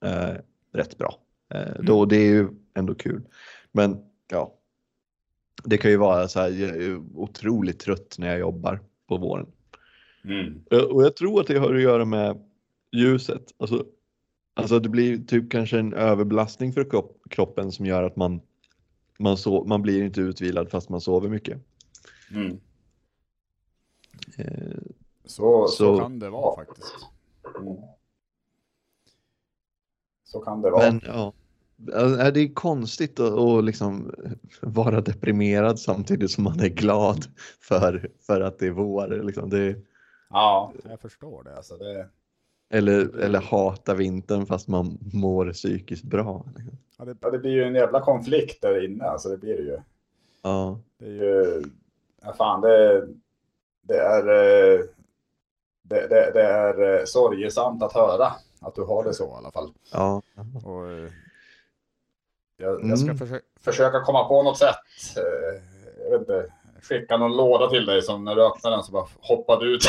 [0.05, 0.37] eh,
[0.73, 1.19] rätt bra.
[1.55, 1.85] Eh, mm.
[1.85, 3.23] då, det är ju ändå kul.
[3.73, 3.97] Men
[4.31, 4.55] ja,
[5.65, 9.47] det kan ju vara så här, jag är otroligt trött när jag jobbar på våren.
[10.25, 10.65] Mm.
[10.71, 12.39] Eh, och jag tror att det har att göra med
[12.93, 13.55] ljuset.
[13.57, 13.85] Alltså,
[14.55, 18.41] alltså det blir typ kanske en överbelastning för kropp, kroppen som gör att man,
[19.19, 21.59] man, so man blir inte utvilad fast man sover mycket.
[22.31, 22.61] Mm.
[25.25, 26.95] Så, så, så, kan det vara faktiskt.
[27.61, 27.77] Mm.
[30.25, 30.93] Så kan det vara.
[30.93, 31.33] Men, ja.
[31.95, 34.15] Alltså, det är konstigt att, att liksom
[34.61, 37.25] vara deprimerad samtidigt som man är glad
[37.61, 39.23] för, för att det är vår.
[39.23, 39.77] Liksom det,
[40.31, 41.57] ja, jag förstår det.
[41.57, 42.09] Alltså det...
[42.71, 46.47] Eller, eller hata vintern fast man mår psykiskt bra.
[46.57, 46.79] Liksom.
[46.99, 49.05] Ja, det, det, blir ju en jävla konflikt där inne.
[49.05, 49.79] Alltså det blir det ju.
[50.43, 50.81] Ja.
[50.99, 51.63] Det är ju...
[52.23, 53.09] Ja, fan, det,
[53.83, 54.81] det är eh,
[55.89, 59.51] det, det, det, är eh, sorgesamt att höra att du har det så i alla
[59.51, 59.73] fall.
[59.93, 60.23] Ja.
[60.65, 61.11] Och, eh,
[62.57, 63.19] jag, jag ska mm.
[63.19, 64.77] försöka, försöka komma på något sätt.
[65.17, 65.63] Eh,
[66.05, 66.47] jag vet inte,
[66.83, 69.85] skicka någon låda till dig som när du öppnar den så bara hoppade ut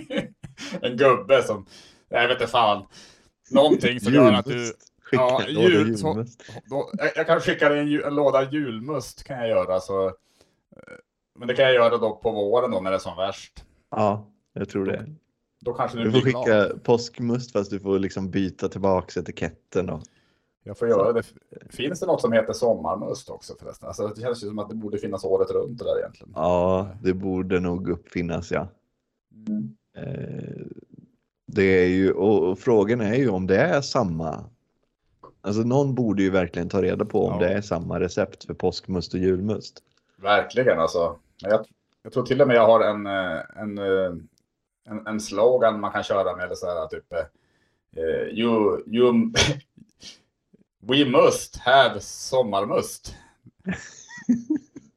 [0.80, 1.66] en gubbe som,
[2.08, 2.86] jag vet inte fan,
[3.50, 4.72] någonting som gör att du...
[5.14, 6.24] Ja, jul, så,
[6.64, 9.80] då, jag, kan skicka dig en, en låda julmust kan jag göra.
[9.80, 10.12] Så,
[11.38, 13.64] men det kan jag göra då på våren då när det är som värst.
[13.90, 15.06] Ja, jag tror det.
[15.60, 16.44] Då kanske du, Du får blir glad.
[16.44, 20.02] skicka påskmust fast du får liksom byta tillbaks etiketten då.
[20.64, 21.22] Jag får göra det.
[21.70, 23.88] Finns det något som heter sommarmust också förresten?
[23.88, 26.32] Alltså, det känns ju som att det borde finnas året runt det där egentligen.
[26.36, 28.68] Ja, det borde nog uppfinnas ja.
[29.48, 29.76] Mm.
[29.96, 30.66] Eh,
[31.46, 34.44] Det är ju, och och frågan är ju om det är samma.
[35.40, 37.48] Alltså någon borde ju verkligen ta reda på om Ja.
[37.48, 39.82] det är samma recept för påskmust och julmust.
[40.16, 41.16] Verkligen alltså.
[41.38, 41.66] Jag,
[42.02, 44.14] jag tror till och med jag har en, eh, en, eh,
[44.88, 46.44] en, en slogan man kan köra med.
[46.44, 49.12] Eller så här, typ eh, you, you,
[50.86, 53.14] We must have sommarmust.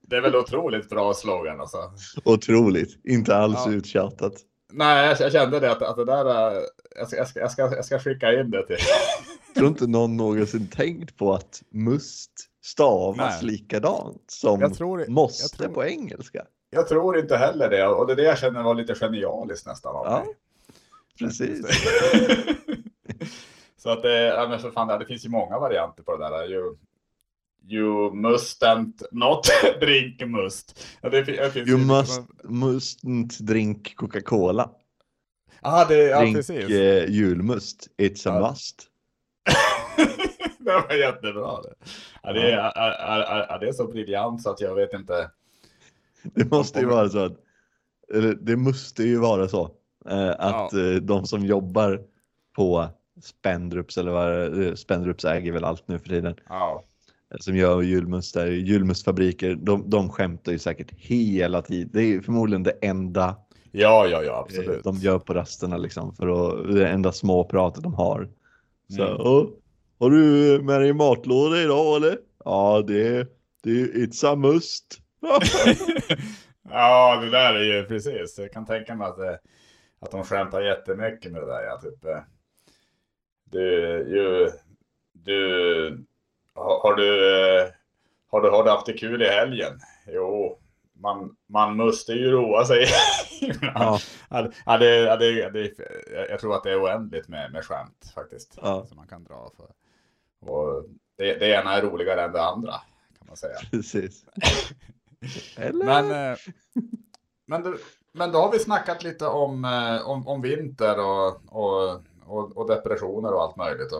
[0.02, 1.78] Det är väl otroligt bra slogan alltså.
[2.26, 3.72] Otroligt, inte alls Ja.
[3.72, 4.34] uttjatat.
[4.74, 6.62] Nej, jag, jag kände det att, att det där, eh,
[6.96, 8.78] jag ska, jag, ska, jag, ska, jag ska skicka in det till.
[9.48, 12.32] Jag tror inte någon någonsin tänkt på att must
[12.64, 13.52] stavas Nej.
[13.52, 16.46] likadant som Jag tror- måste jag tror- på engelska.
[16.70, 19.96] Jag tror inte heller det och det är det jag känner var lite genialiskt nästan
[19.96, 20.36] av Ja, mig.
[21.20, 21.66] precis.
[23.78, 26.52] Så att det, ja, men för fan, det finns ju många varianter på det där.
[26.52, 26.78] You,
[27.68, 29.48] you mustn't not
[29.80, 30.86] drink must.
[31.02, 34.70] Ja, det, det You must, mustn't drink Coca-Cola.
[35.62, 36.70] Ja, det, ja drink precis.
[36.70, 37.88] eh, julmust.
[37.98, 38.88] It's a must.
[40.60, 41.62] det var jättebra.
[41.62, 41.74] Det.
[42.24, 45.32] Ja, det, är, är, är, är, det så briljant så att jag vet inte.
[46.34, 47.38] Det måste ju vara så att,
[48.14, 49.72] eller det måste ju vara så
[50.10, 52.02] eh, att eh, de som jobbar
[52.56, 52.88] på
[53.24, 56.84] Spendrups eller vad eh, Spendrups äger väl allt nu för tiden Ja,
[57.40, 61.90] som gör julmust där, julmustfabriker, de, de skämtar ju säkert hela tiden.
[61.94, 63.36] Det är förmodligen det enda
[63.72, 64.84] ja, ja, ja absolut.
[64.84, 68.30] de gör på rasterna liksom för att, det enda småpratet de har.
[68.96, 69.18] Så, Mm.
[69.20, 69.48] "Åh,
[70.00, 72.18] har du med dig matlåda idag eller?
[72.46, 73.28] Ja, det,
[73.64, 75.00] det är it's a must.
[76.70, 78.40] ja, det där är ju precis.
[78.40, 79.40] Jag kan tänka mig att, det,
[80.00, 81.64] att de skämtar jättemycket med det där.
[81.64, 82.20] Ja, typ, eh,
[83.46, 83.62] du,
[84.10, 84.52] ju,
[85.14, 86.06] du,
[86.56, 87.68] har, du, eh,
[88.32, 89.80] har du, har du haft det kul i helgen?
[90.08, 90.60] Jo,
[90.94, 92.86] man, man måste ju roa sig.
[93.62, 94.00] Ja.
[94.30, 95.72] ja, ja, det, ja, det, det,
[96.30, 98.60] jag tror att det är oändligt med, med skämt faktiskt.
[98.62, 98.86] Ja.
[98.86, 99.70] Som man kan dra för.
[100.52, 100.86] Och
[101.18, 102.74] det, det ena är roligare än det andra
[103.18, 103.58] kan man säga.
[103.72, 104.26] Precis.
[105.58, 105.86] Eller?
[105.86, 106.38] Men, eh,
[107.46, 107.78] men, du,
[108.12, 112.68] men då har vi snackat lite om, eh, om, om vinter och, och, och, och
[112.68, 113.92] depressioner och allt möjligt.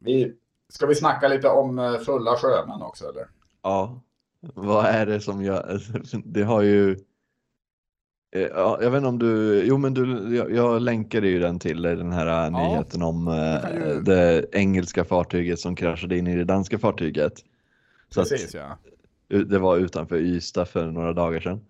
[0.00, 0.34] Vi,
[0.68, 3.26] ska vi snacka lite om eh, fulla sjömän också eller?
[3.62, 4.00] Ja,
[4.40, 5.80] vad är det som gör,
[6.24, 6.96] det har ju,
[8.30, 11.82] ja, jag vet inte om du, jo men du, jag, jag länkade ju den till
[11.82, 13.28] den här nyheten om
[13.74, 17.32] ju- det engelska fartyget som kraschade in i det danska fartyget.
[18.08, 18.78] Så att, Precis ja.
[19.30, 21.60] Det var utanför Ystad för några dagar sedan.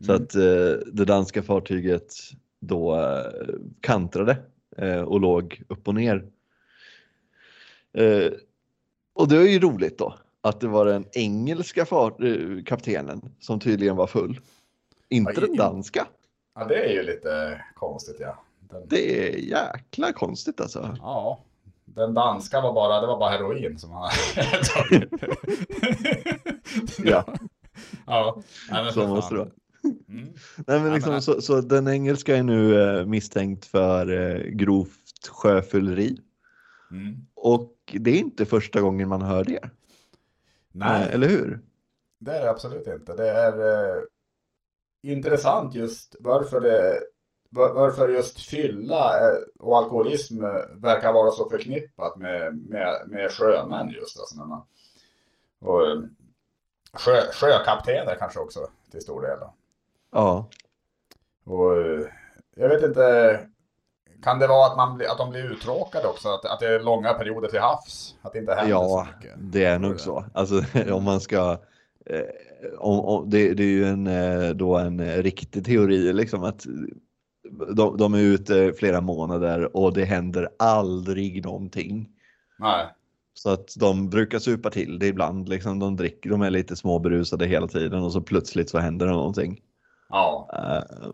[0.00, 0.22] Så Mm.
[0.22, 2.14] att eh, det danska fartyget
[2.60, 4.36] då eh, kantrade
[4.76, 6.26] eh, och låg upp och ner.
[9.14, 11.86] Och det är ju roligt då att det var den engelska
[12.66, 14.40] kaptenen som tydligen var full.
[15.08, 16.06] Inte den danska.
[16.54, 16.64] ja.
[16.64, 18.44] Det är ju lite konstigt ja.
[18.60, 20.96] Den, Det är jäkla konstigt alltså.
[21.00, 21.44] Ja.
[21.96, 24.10] Den danska var bara, det var bara heroin som han
[24.74, 25.12] tagit.
[26.98, 27.24] Ja.
[28.06, 28.42] ja.
[28.70, 29.50] Nej, men Så måste det vara.
[30.08, 30.28] Mm.
[30.66, 35.28] Nej, men liksom, men- så, så den engelska är nu eh, misstänkt för eh, grovt
[35.28, 36.20] sjöfylleri.
[36.90, 37.14] Mm.
[37.34, 39.70] Och det är inte första gången man hör det.
[40.72, 41.02] Nej.
[41.02, 41.60] Eh, eller hur?
[42.18, 43.12] Det är det absolut inte.
[43.16, 43.52] Det är
[43.96, 44.02] eh,
[45.02, 47.00] intressant just varför det
[47.50, 53.88] varför just fylla eh, och alkoholism eh, verkar vara så förknippat med, med, med sjömän
[53.88, 54.20] just.
[54.20, 54.62] Alltså när man,
[55.60, 55.98] och, eh,
[56.92, 59.38] sjö, sjökaptener kanske också till stor del.
[59.40, 59.54] då.
[60.12, 60.48] Ja.
[61.44, 61.72] Och,
[62.56, 63.40] jag vet inte,
[64.22, 66.28] kan det vara att, man att de blir uttråkade också?
[66.28, 68.16] Att, att det är långa perioder till havs?
[68.22, 69.34] Att det inte händer Ja, så mycket?
[69.38, 70.24] det är nog så.
[70.34, 71.58] Alltså om man ska
[72.06, 72.20] eh,
[72.78, 74.08] om, om, det, det är ju en,
[74.58, 76.66] då en riktig teori liksom att
[77.74, 82.08] de, de är ute flera månader och det händer aldrig någonting.
[82.58, 82.86] Nej.
[83.34, 87.46] Så att de brukar supa till det ibland, liksom de dricker, de är lite småberusade
[87.46, 89.60] hela tiden och så plötsligt så händer det någonting.
[90.08, 90.50] Ja.
[90.52, 91.08] Eh,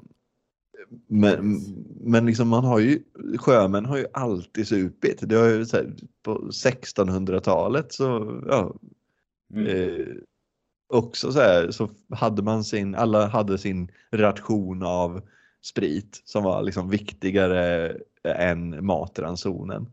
[1.07, 1.61] Men,
[2.01, 3.03] men liksom man har ju,
[3.39, 5.19] sjömän har ju alltid supit.
[5.23, 8.75] Det har ju så här, på 1600-talet så, ja,
[9.55, 9.67] Mm.
[9.67, 10.07] eh,
[10.89, 15.23] också så här så hade man sin, alla hade sin ration av
[15.63, 19.87] sprit som var liksom viktigare än matransonen.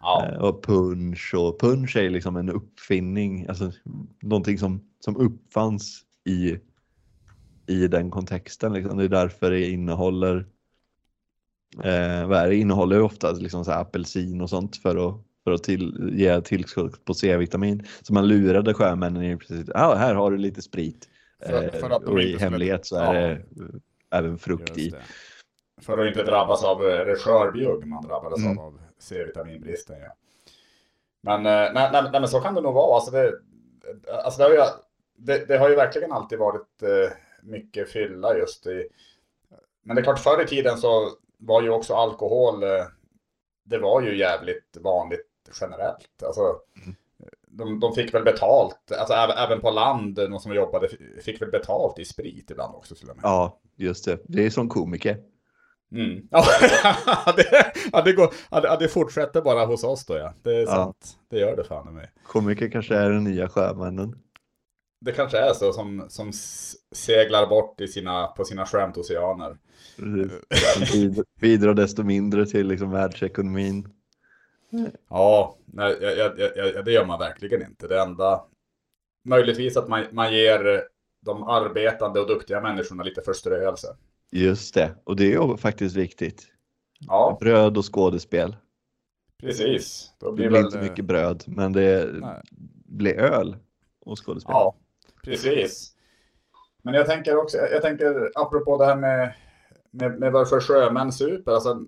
[0.00, 0.26] Ja.
[0.26, 3.72] Eh, och punch och punch är liksom en uppfinning, alltså
[4.22, 6.56] någonting som, som uppfanns i,
[7.66, 8.72] i den kontexten.
[8.72, 8.98] Liksom.
[8.98, 10.46] Det är därför det innehåller
[11.84, 12.56] eh, det?
[12.56, 17.14] innehåller ofta liksom så apelsin och sånt för att, för att till, ge tillskott på
[17.14, 17.86] C-vitamin.
[18.02, 21.08] Så man lurade sjömännen i precis, ah, här har du lite sprit.
[21.46, 23.28] För, för eh, och i hemlighet så är ja.
[23.28, 23.42] det
[24.10, 24.94] även frukt i.
[25.82, 28.58] För att inte drabbas av är skörbjugg man drabbades mm.
[28.58, 30.00] av C-vitaminbristen.
[30.00, 30.14] Ja.
[31.22, 32.94] Men, eh, nej, nej, nej, men så kan det nog vara.
[32.94, 33.32] Alltså det,
[34.24, 34.60] alltså det, har, ju,
[35.16, 38.88] det, det har ju verkligen alltid varit eh, mycket fylla just i...
[39.82, 42.86] Men det är klart, förr i tiden så var ju också alkohol, eh,
[43.64, 46.22] det var ju jävligt vanligt generellt.
[46.22, 46.96] Alltså, mm.
[47.50, 50.88] De, de fick väl betalt, alltså även på land, de som jobbade
[51.24, 52.94] fick väl betalt i sprit ibland också.
[52.94, 53.24] Till och med.
[53.24, 54.18] Ja, just det.
[54.24, 55.16] Det är som komiker.
[55.92, 56.28] Mm.
[56.30, 60.34] Ja, det, ja, det, går, ja, det fortsätter bara hos oss då ja.
[60.42, 61.18] Det är sant.
[61.30, 62.10] Det gör det fan i mig.
[62.26, 64.14] Komiker kanske är den nya sjömannen.
[65.00, 66.32] Det kanske är så som, som
[66.92, 69.56] seglar bort i sina, på sina skämtoceaner.
[71.40, 73.88] Bidrar desto mindre till liksom världsekonomin.
[75.08, 77.88] Ja, nej, jag, jag, jag, det gör man verkligen inte.
[77.88, 78.44] Det enda,
[79.24, 80.82] möjligtvis att man, man ger
[81.20, 83.96] de arbetande och duktiga människorna lite förströelse.
[84.30, 86.46] Just det, och det är ju faktiskt viktigt.
[86.98, 87.38] Ja.
[87.40, 88.56] Bröd och skådespel.
[89.40, 90.12] Precis.
[90.18, 90.66] Då blir det blir väl...
[90.66, 92.40] inte mycket bröd, men det Nej.
[92.84, 93.56] blir öl
[94.00, 94.52] och skådespel.
[94.52, 94.76] Ja,
[95.24, 95.94] precis.
[96.82, 99.34] Men jag tänker också, jag tänker apropå det här med,
[99.90, 101.52] med, med varför sjömän super.
[101.52, 101.84] Alltså,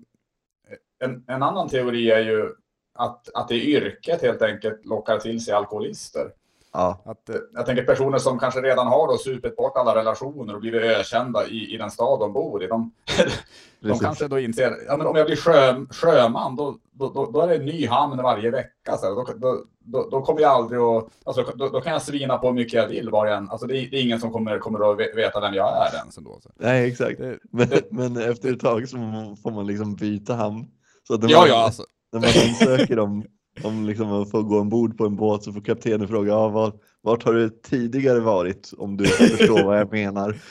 [0.99, 2.55] en, en annan teori är ju
[2.95, 6.31] att, att det yrket helt enkelt lockar till sig alkoholister.
[6.73, 7.01] Ja.
[7.05, 10.59] Att, eh, jag tänker personer som kanske redan har då supit bort alla relationer och
[10.59, 12.67] blivit ökända i, i den stad de bor i.
[12.67, 12.91] De,
[13.79, 17.47] de kanske då inser, ja, men om jag blir sjö, sjöman då, då, då, är
[17.47, 18.97] det en ny hamn varje vecka.
[18.97, 22.37] Så då, då, då, då kommer jag aldrig att, alltså, då, då, kan jag svina
[22.37, 24.59] på hur mycket jag vill var jag än, alltså det, det, är ingen som kommer,
[24.59, 26.39] kommer att veta vem jag är ens ändå.
[26.43, 26.49] Så.
[26.55, 27.19] Nej, exakt.
[27.51, 28.97] Men, men, efter ett tag så
[29.43, 30.65] får man liksom byta hamn.
[31.07, 31.83] Så att ja, man, ja, alltså.
[32.13, 33.23] När man ansöker om
[33.63, 36.73] om liksom man får gå ombord på en båt så får kaptenen fråga ja, var,
[37.01, 40.35] vart har du tidigare varit om du förstår vad jag menar.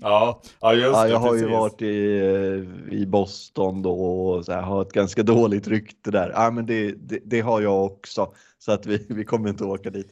[0.00, 1.46] Ja, ja just ja, Jag har precis.
[1.46, 6.32] ju varit i, i Boston då och så här, har ett ganska dåligt rykte där.
[6.34, 9.90] Ja, men det, det, det, har jag också så att vi, vi kommer inte åka
[9.90, 10.08] dit.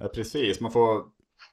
[0.00, 1.02] Ja, precis, man får,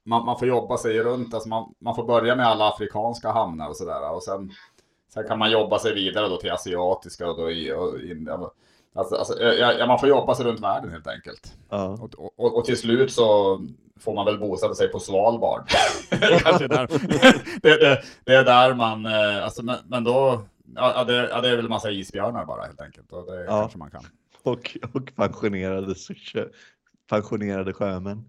[0.06, 1.34] man, man får jobba sig runt.
[1.34, 4.52] Alltså man, man får börja med alla afrikanska hamnar och sådär och sen,
[5.16, 8.30] sen kan man jobba sig vidare då till asiatiska och då i, och in,
[8.98, 11.54] Alltså, alltså, ja, man får jobba sig runt världen helt enkelt.
[11.70, 11.86] Ja.
[11.86, 13.60] Och, och, och, till slut så
[14.00, 15.70] får man väl bosätta sig på Svalbard.
[16.44, 16.88] Kanske där.
[17.62, 20.42] det, det, det, är där man, eh, alltså, men, men då,
[20.76, 23.12] ja, det, ja, det är väl massa isbjörnar bara helt enkelt.
[23.12, 23.60] Och det ja.
[23.60, 24.04] kanske man kan.
[24.44, 25.96] Och, och pensionerade,
[27.10, 28.26] pensionerade sjömän.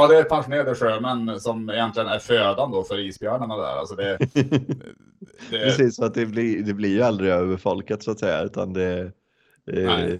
[0.00, 3.78] Ja, det är pensionerade sjömän som egentligen är födan då för isbjörnarna där.
[3.78, 4.18] Alltså det,
[5.50, 5.58] det...
[5.58, 9.12] Precis, så att det blir, det blir ju aldrig överfolkat så att säga, utan det
[9.72, 10.14] Eh,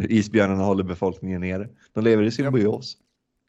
[0.08, 1.68] isbjörnarna håller befolkningen nere.
[1.92, 2.96] De lever i symbios.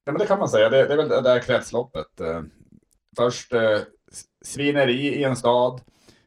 [0.05, 0.69] Ja, men det kan man säga.
[0.69, 2.19] Det, det är väl det där kretsloppet.
[2.19, 2.41] Eh,
[3.17, 3.79] först eh,
[4.41, 5.81] svineri i en stad.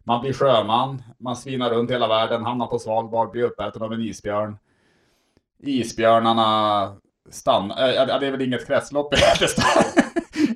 [0.04, 1.02] Man blir sjöman.
[1.18, 4.56] Man svinar runt hela världen, hamnar på Svalbard, blir uppäten av en isbjörn.
[5.62, 6.96] Isbjörnarna
[7.30, 7.88] stannar.
[7.88, 9.14] Ja, det är väl inget kretslopp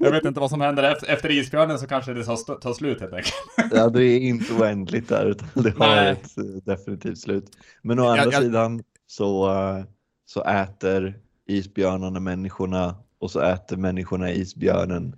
[0.00, 3.34] Jag vet inte vad som händer efter, isbjörnen så kanske det tar, slut helt enkelt.
[3.72, 6.10] Ja, det är inte oändligt där utan det har Nej.
[6.12, 7.44] ett eh, definitivt slut.
[7.82, 8.42] Men å andra jag, jag...
[8.42, 9.84] sidan så, eh,
[10.26, 15.16] så äter isbjörnarna människorna och så äter människorna isbjörnen.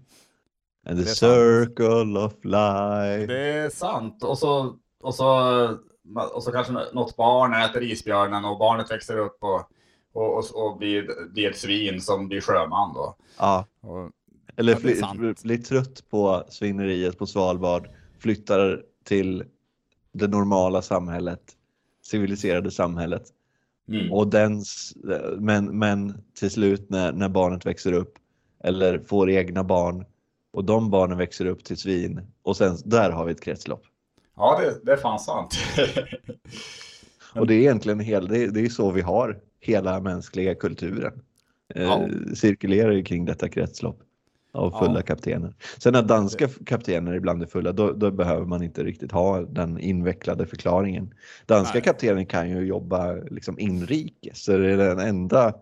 [0.86, 3.26] And the circle of life.
[3.26, 4.24] Det är sant.
[4.24, 5.78] Och så, och så,
[6.34, 9.62] och så kanske något barn äter isbjörnen och barnet växer upp och,
[10.12, 13.16] och, och, och blir, blir ett svin som blir sjöman då.
[13.38, 13.66] Ja.
[13.80, 14.10] Och,
[14.56, 17.88] eller blir bli trött på svineriet på Svalbard,
[18.18, 19.44] flyttar till
[20.12, 21.42] det normala samhället,
[22.02, 23.22] civiliserade samhället.
[23.88, 24.12] Mm.
[24.12, 24.96] Och dens,
[25.38, 28.18] men, men till slut när, när barnet växer upp
[28.64, 30.04] eller får egna barn
[30.52, 33.82] och de barnen växer upp till svin och sen där har vi ett kretslopp.
[34.36, 35.54] Ja, det, det är fan sant.
[37.34, 41.22] och det är egentligen hel, det, det är så vi har hela mänskliga kulturen.
[41.74, 42.08] Eh, ja.
[42.34, 44.00] cirkulerar kring detta kretslopp
[44.52, 45.02] av fulla ja.
[45.02, 45.54] kaptener.
[45.78, 49.78] Sen när danska kaptener ibland är fulla, då, då, behöver man inte riktigt ha den
[49.78, 51.14] invecklade förklaringen.
[51.46, 51.82] Danska Nej.
[51.82, 55.54] kaptener kan ju jobba liksom inrikes, så det är den enda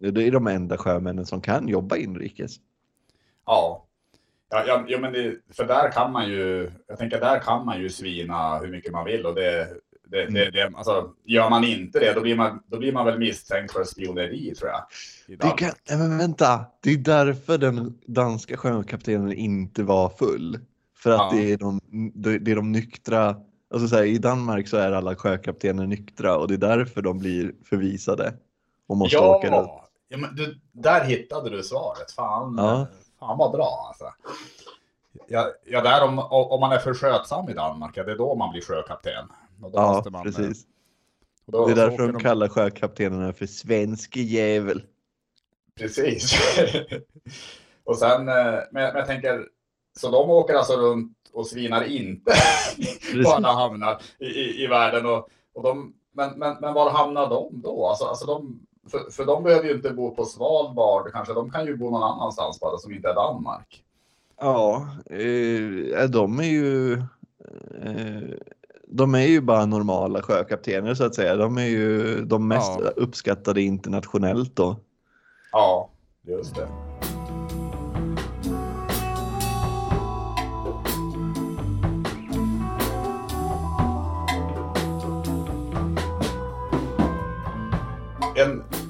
[0.00, 2.56] Det är de enda sjömännen som kan jobba inrikes.
[3.46, 3.86] Ja.
[4.54, 7.80] Ja, ja, ja men det, för där kan man ju, jag tänker där kan man
[7.80, 9.68] ju svina hur mycket man vill och det,
[10.06, 13.18] det, det, det, alltså, gör man inte det, då blir man, då blir man väl
[13.18, 14.84] misstänkt för spioneri tror jag.
[15.38, 20.58] Det kan, men vänta, det är därför den danska sjökaptenen inte var full.
[20.96, 21.30] För att ja.
[21.32, 21.80] det, är de,
[22.14, 23.36] det är de nyktra,
[23.74, 27.18] alltså så här, i Danmark så är alla sjökaptener nyktra och det är därför de
[27.18, 28.34] blir förvisade.
[28.86, 29.66] Och måste ja, åka
[30.08, 32.10] ja men du, där hittade du svaret.
[32.10, 32.86] Fan, ja.
[33.26, 34.04] Fan vad bra alltså.
[35.28, 38.34] Ja, ja där om, om man är för skötsam i Danmark, ja, det är då
[38.34, 39.28] man blir sjökapten.
[39.72, 40.66] ja, man, precis.
[41.46, 44.82] Då, det är därför de, de kallar sjökaptenerna för svenske jävel.
[45.78, 46.32] Precis.
[47.84, 49.48] och sen, eh, men, men jag tänker,
[49.98, 52.32] så de åker alltså runt och svinar inte
[53.24, 55.06] på alla hamnar i, i, i världen.
[55.06, 57.86] Och, och de, men, men, men var hamnar de då?
[57.86, 61.34] Alltså, alltså de, för, för de behöver ju inte bo på Svalbard kanske.
[61.34, 63.84] De kan ju bo någon annanstans bara som inte är Danmark.
[64.40, 66.92] Ja, eh, de är ju
[67.82, 68.38] eh,
[68.86, 71.36] de är ju bara normala sjökaptener så att säga.
[71.36, 72.88] De är ju de mest ja.
[72.88, 74.76] uppskattade internationellt då.
[75.52, 75.90] Ja,
[76.22, 76.91] just det.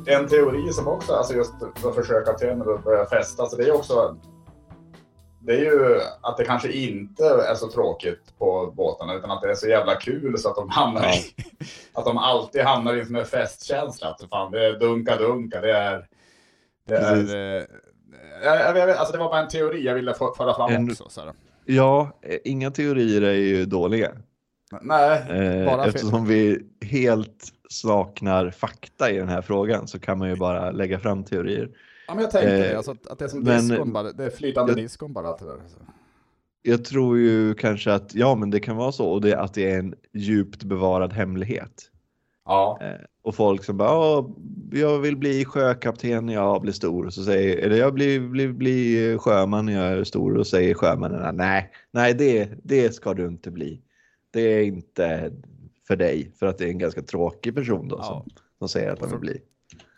[0.07, 4.17] En, teori som också, alltså just för försökskaptener att börja festa, så det är också
[5.45, 9.51] det är ju att det kanske inte är så tråkigt på båtarna utan att det
[9.51, 11.35] är så jävla kul så att de hamnar i,
[11.93, 14.09] att de alltid hamnar i en festkänsla.
[14.09, 16.09] Att fan, det är dunka dunka, det är...
[16.89, 17.65] Det, är, eh,
[18.45, 21.09] jag, jag, alltså det var bara en teori jag ville föra fram en, också.
[21.09, 21.21] Så
[21.65, 24.13] ja, eh, inga teorier är ju dåliga.
[24.81, 30.29] Nej, eh, bara Eftersom vi helt saknar fakta i den här frågan så kan man
[30.29, 31.71] ju bara lägga fram teorier.
[32.07, 34.31] Ja, men jag tänker eh, alltså att, det är som men, diskon bara, det är
[34.31, 35.33] flytande jag, diskon bara.
[35.33, 35.63] Till det där.
[36.63, 39.71] Jag tror ju kanske att, ja men det kan vara så och det, att det
[39.71, 41.91] är en djupt bevarad hemlighet.
[42.45, 42.79] Ja.
[42.83, 44.25] Eh, och folk som bara,
[44.73, 47.11] jag vill bli sjökapten när jag blir stor.
[47.11, 50.37] Så säger, eller jag blir, blir, blir sjöman när jag är stor.
[50.37, 53.81] Och säger sjömännen, nej, nej det, det ska du inte bli.
[54.31, 55.33] Det är inte
[55.93, 56.33] för dig.
[56.39, 58.05] För att det är en ganska tråkig person då ja.
[58.05, 59.41] som, som säger att han vill bli.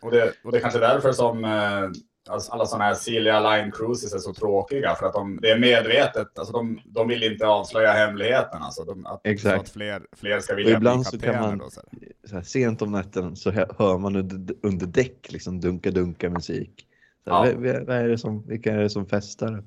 [0.03, 1.91] Och det, och det är kanske därför som eh,
[2.29, 4.95] alltså alla sådana här Silja Line Cruises är så tråkiga.
[4.95, 6.39] För att de, det är medvetet.
[6.39, 8.63] Alltså de, de vill inte avslöja hemligheten.
[8.63, 9.55] Alltså de, att, Exakt.
[9.55, 11.81] Så att fler, fler ska vilja ibland bli så kan man, då, så
[12.29, 16.87] så här, sent om natten så hör man under, under däck liksom dunka dunka musik.
[17.25, 17.39] Så ja.
[17.39, 19.65] vad, vad, är det som, vilka är det som festar?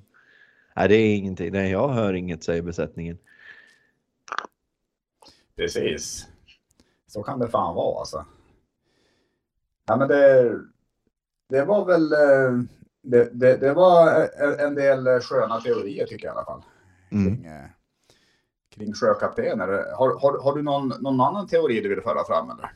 [0.76, 1.52] Nej, det är ingenting.
[1.52, 3.18] Nej, jag hör inget, säger besättningen.
[5.58, 6.28] Precis.
[7.08, 8.26] Så kan det fan vara alltså.
[9.88, 10.56] Ja, men det,
[11.50, 12.64] det var väl eh,
[13.04, 14.30] det, det, det, var
[14.60, 16.64] en del sköna teorier tycker jag i alla fall.
[17.12, 17.26] Mm.
[17.26, 17.70] Kring, mm.
[18.76, 19.68] kring sjökaptener.
[19.96, 22.72] Har, har, har du någon, någon annan teori du vill föra fram eller?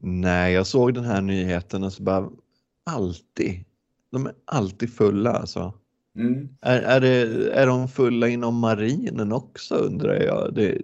[0.00, 2.30] Nej, jag såg den här nyheten och så bara
[2.86, 3.64] alltid.
[4.10, 5.72] De är alltid fulla alltså.
[6.16, 6.48] Mm.
[6.60, 10.54] Är, är, det, är de fulla inom marinen också undrar jag?
[10.54, 10.78] Det,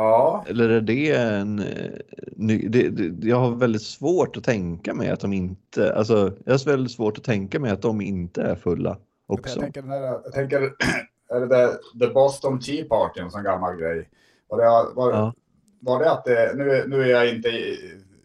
[0.00, 0.44] Ja.
[0.48, 1.58] Eller är det en...
[1.58, 1.92] Eh,
[2.36, 5.94] det, det, jag har väldigt svårt att tänka mig att de inte...
[5.94, 9.60] Alltså, jag har väldigt svårt att tänka mig att de inte är fulla också.
[9.60, 10.62] Jag tänker, här, jag tänker
[11.28, 11.68] är det där,
[12.00, 14.08] The Boston Tea Party, en sån gammal grej.
[14.48, 15.34] Var det, var, ja.
[15.80, 17.48] var det att det, nu, nu är jag inte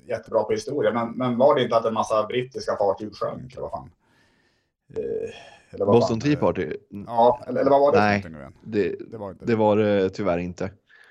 [0.08, 3.54] jättebra på historia, men, men var det inte att en massa brittiska fartyg sjönk?
[3.54, 3.92] Eller vad fan?
[4.98, 5.04] Eh,
[5.70, 6.30] eller vad Boston fan?
[6.30, 6.74] Tea Party?
[7.08, 8.00] Ja, eller, eller vad var det?
[8.00, 8.26] Nej,
[8.64, 10.70] det, det, var inte det var det tyvärr inte.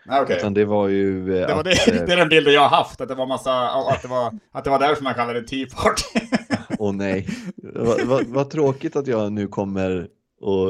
[0.08, 0.36] Okay.
[0.36, 1.40] Utan det var ju...
[1.40, 3.26] Eh, det, var det, eh, det är den bilden jag har haft, att det var
[3.26, 6.26] massa, att det var, att det var därför man kallade det Tea Party.
[6.78, 7.28] Åh oh, nej.
[7.56, 10.08] Vad va, va tråkigt att jag nu kommer
[10.40, 10.68] och,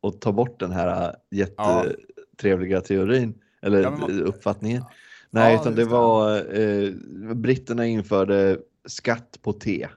[0.00, 2.80] och ta bort den här jättetrevliga ja.
[2.80, 4.22] teorin, eller ja, man...
[4.22, 4.84] uppfattningen.
[5.30, 6.90] Nej, ja, utan det var, eh,
[7.34, 9.88] britterna införde skatt på te.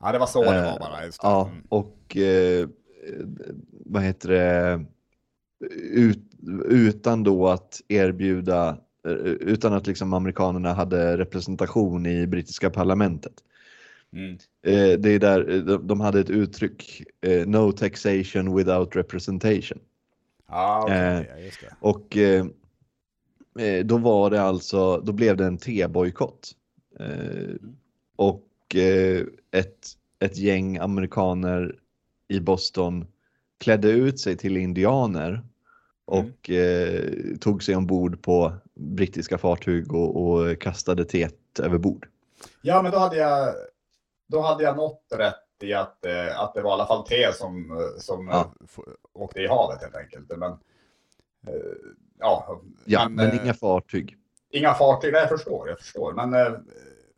[0.00, 1.04] Ja, det var så det var eh, bara.
[1.04, 1.64] Just ja, mm.
[1.68, 2.68] och eh,
[3.70, 4.84] vad heter det,
[5.60, 6.18] ut,
[6.64, 13.32] utan då att erbjuda, eh, utan att liksom amerikanerna hade representation i brittiska parlamentet.
[14.12, 14.32] Mm.
[14.62, 17.02] Eh, det är där eh, de hade ett uttryck,
[17.46, 19.78] no taxation without representation.
[20.46, 21.24] Ah, okay.
[21.62, 22.16] ja, och
[23.84, 26.52] då var det alltså, då blev det en tebojkott.
[27.00, 27.76] Mm.
[28.16, 28.44] Och
[29.50, 29.86] ett,
[30.18, 31.78] ett gäng amerikaner
[32.28, 33.06] i Boston
[33.58, 35.42] klädde ut sig till indianer
[36.12, 36.24] Mm.
[36.24, 42.08] och eh, tog sig ombord på brittiska fartyg och, och kastade teet över bord.
[42.62, 43.54] Ja, men då hade jag,
[44.26, 47.32] då hade jag nått rätt i att, eh, att det var i alla fall te
[47.32, 48.52] som, som ja.
[49.12, 50.38] åkte i havet helt enkelt.
[50.38, 50.58] Men,
[52.18, 54.16] ja, ja, men, men inga fartyg.
[54.50, 56.12] Inga fartyg, nej, jag förstår, jag förstår.
[56.12, 56.30] Men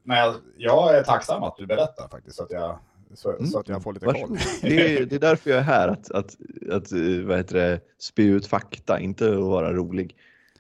[0.02, 2.78] men jag, jag är tacksam att du berättar faktiskt så att jag,
[3.14, 3.46] så, mm.
[3.46, 4.38] så att jag får lite koll.
[4.62, 6.36] Det är, det är därför jag är här, att, att,
[6.70, 6.92] att
[7.24, 10.16] vad heter det, spy ut fakta, inte att vara rolig.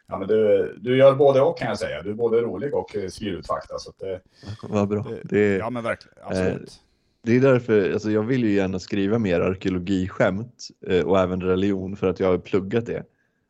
[0.06, 2.02] Ja, men du, du gör både och kan jag säga.
[2.02, 3.78] Du är både rolig och spyr ut fakta.
[3.78, 4.20] Så det,
[4.62, 5.06] Vad bra.
[5.24, 6.18] Det, ja, men verkligen.
[6.22, 6.62] Absolut.
[6.62, 6.74] Eh,
[7.22, 11.96] det är därför, alltså jag vill ju gärna skriva mer arkeologiskämt eh, och även religion
[11.96, 13.04] för att jag har pluggat det.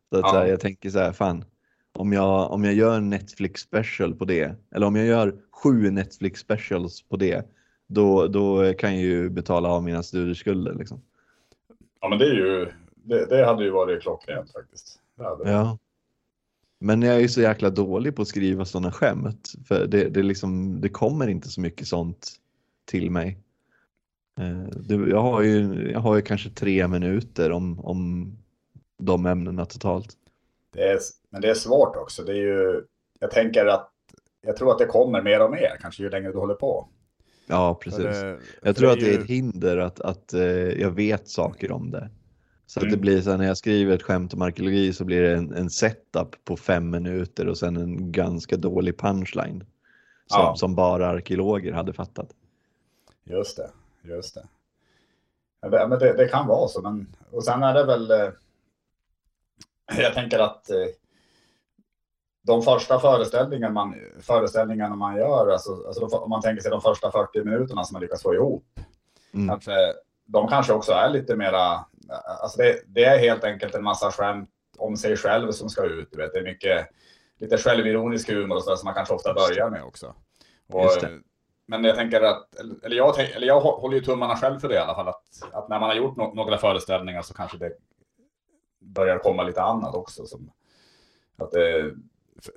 [0.09, 0.29] Så att ja.
[0.29, 1.45] så här, jag tänker så här, fan,
[1.93, 5.91] om jag, om jag gör en Netflix special på det, eller om jag gör sju
[5.91, 7.45] Netflix specials på det,
[7.91, 10.73] då, då kan jag ju betala av mina studieskulder.
[10.73, 11.01] Liksom.
[12.01, 14.99] Ja, men det, är ju, det, det hade ju varit klockrent faktiskt.
[15.45, 15.77] Ja.
[16.79, 19.53] Men jag är ju så jäkla dålig på att skriva sådana skämt.
[19.67, 22.31] För det, det, liksom, det kommer inte så mycket sånt
[22.85, 23.37] till mig.
[24.39, 28.31] Eh, jag har ju, jag har ju kanske tre minuter om, om
[28.97, 30.17] de ämnena totalt.
[30.73, 32.23] Det är, men det är svårt också.
[32.23, 32.83] Det är ju,
[33.19, 33.91] jag tänker att
[34.41, 36.89] jag tror att det kommer mer och mer, kanske ju längre du håller på.
[37.51, 38.03] Ja, precis.
[38.03, 40.41] Det, jag tror att det är ett hinder att, att uh,
[40.81, 42.09] jag vet saker om det.
[42.65, 42.87] Så mm.
[42.87, 43.01] att det mm.
[43.01, 45.69] blir så här, när jag skriver ett skämt om arkeologi så blir det en, en
[45.69, 49.63] setup på fem minuter och sen en ganska dålig punchline.
[50.27, 50.55] Som, ja.
[50.55, 52.29] som bara arkeologer hade fattat.
[53.23, 53.69] Just det,
[54.03, 54.47] just det.
[55.61, 58.11] Ja, men det, det, kan vara så, men och sen är det väl.
[58.11, 58.29] Eh,
[59.97, 60.77] jag tänker att eh,
[62.41, 67.11] de första föreställningarna man, föreställningarna man gör, alltså, alltså om man tänker sig de första
[67.11, 68.65] 40 minuterna som man lyckas få ihop,
[69.33, 69.49] mm.
[69.49, 69.71] kanske,
[70.25, 71.85] de kanske också är lite mera,
[72.41, 76.07] alltså det, det, är helt enkelt en massa skämt om sig själv som ska ut.
[76.11, 76.33] Du vet.
[76.33, 76.87] Det är mycket
[77.39, 80.13] lite självironisk humor och så som man kanske ofta börjar med också.
[80.73, 81.03] Och,
[81.65, 84.77] men jag tänker att, eller jag, eller jag håller ju tummarna själv för det i
[84.77, 87.71] alla fall, att, att när man har gjort no några föreställningar så kanske det
[88.79, 90.25] börjar komma lite annat också.
[90.25, 90.51] Som,
[91.37, 91.91] att det,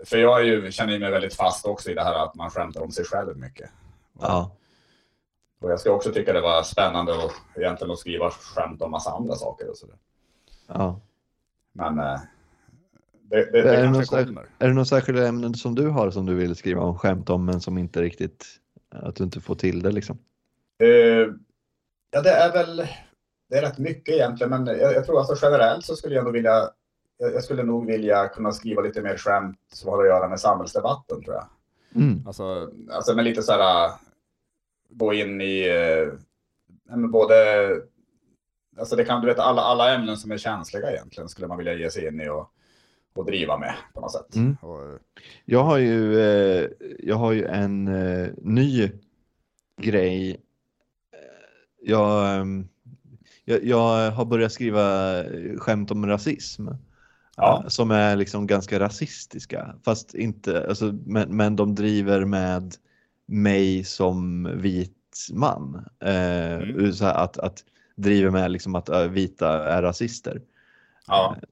[0.04, 2.90] för jag ju, känner mig väldigt fast också i det här att man skämtar om
[2.90, 3.70] sig själv mycket.
[4.20, 4.56] Ja.
[5.60, 9.10] Och jag ska också tycka det var spännande och egentligen att skriva skämt om massa
[9.10, 9.96] andra saker och sådär.
[10.66, 11.00] Ja.
[11.72, 12.20] Men eh,
[13.22, 14.46] det, det, det är, kanske det kommer.
[14.58, 17.44] är det några särskilda ämnen som du har som du vill skriva om skämt om
[17.44, 18.46] men som inte riktigt,
[18.90, 20.18] att du inte får till det liksom?
[20.82, 21.34] Uh,
[22.10, 22.76] ja, det är väl,
[23.50, 26.32] det är rätt mycket egentligen, men jag, jag tror alltså generellt så skulle jag nog
[26.32, 26.70] vilja
[27.18, 31.22] jag skulle nog vilja kunna skriva lite mer skämt som har att göra med samhällsdebatten
[31.22, 31.46] tror jag.
[31.94, 32.26] Mm.
[32.26, 33.92] Alltså, alltså med lite så här,
[34.88, 35.68] gå in i,
[36.90, 37.34] äh, både,
[38.78, 41.74] alltså det kan, du vet alla, alla ämnen som är känsliga egentligen skulle man vilja
[41.74, 42.50] ge sig in i och,
[43.14, 44.34] och driva med på något sätt.
[44.34, 44.56] Mm.
[44.60, 44.98] Och,
[45.44, 48.90] jag har ju, eh, jag har ju en eh, ny
[49.82, 50.40] grej.
[51.80, 52.68] Jag, ehm,
[53.44, 55.22] jag, jag har börjat skriva
[55.58, 56.68] skämt om rasism
[57.36, 57.64] ja.
[57.68, 59.74] som är liksom ganska rasistiska.
[59.84, 62.74] Fast inte, alltså, men, men de driver med
[63.26, 65.86] mig som vit man.
[66.00, 66.92] Eh, mm.
[66.92, 67.64] så att, att
[67.96, 70.40] driver med liksom att uh, vita är rasister.
[71.06, 71.36] Ja.
[71.36, 71.48] Eh,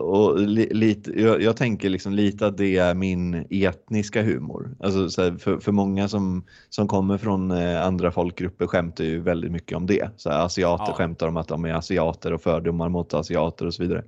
[0.00, 4.76] och li, lite, jag, jag, tänker liksom lite att det är min etniska humor.
[4.80, 9.20] Alltså så här, för, för många som, som kommer från eh, andra folkgrupper skämtar ju
[9.20, 10.10] väldigt mycket om det.
[10.16, 10.94] Så här, asiater ja.
[10.94, 14.04] skämtar om att de är asiater och fördomar mot asiater och så vidare.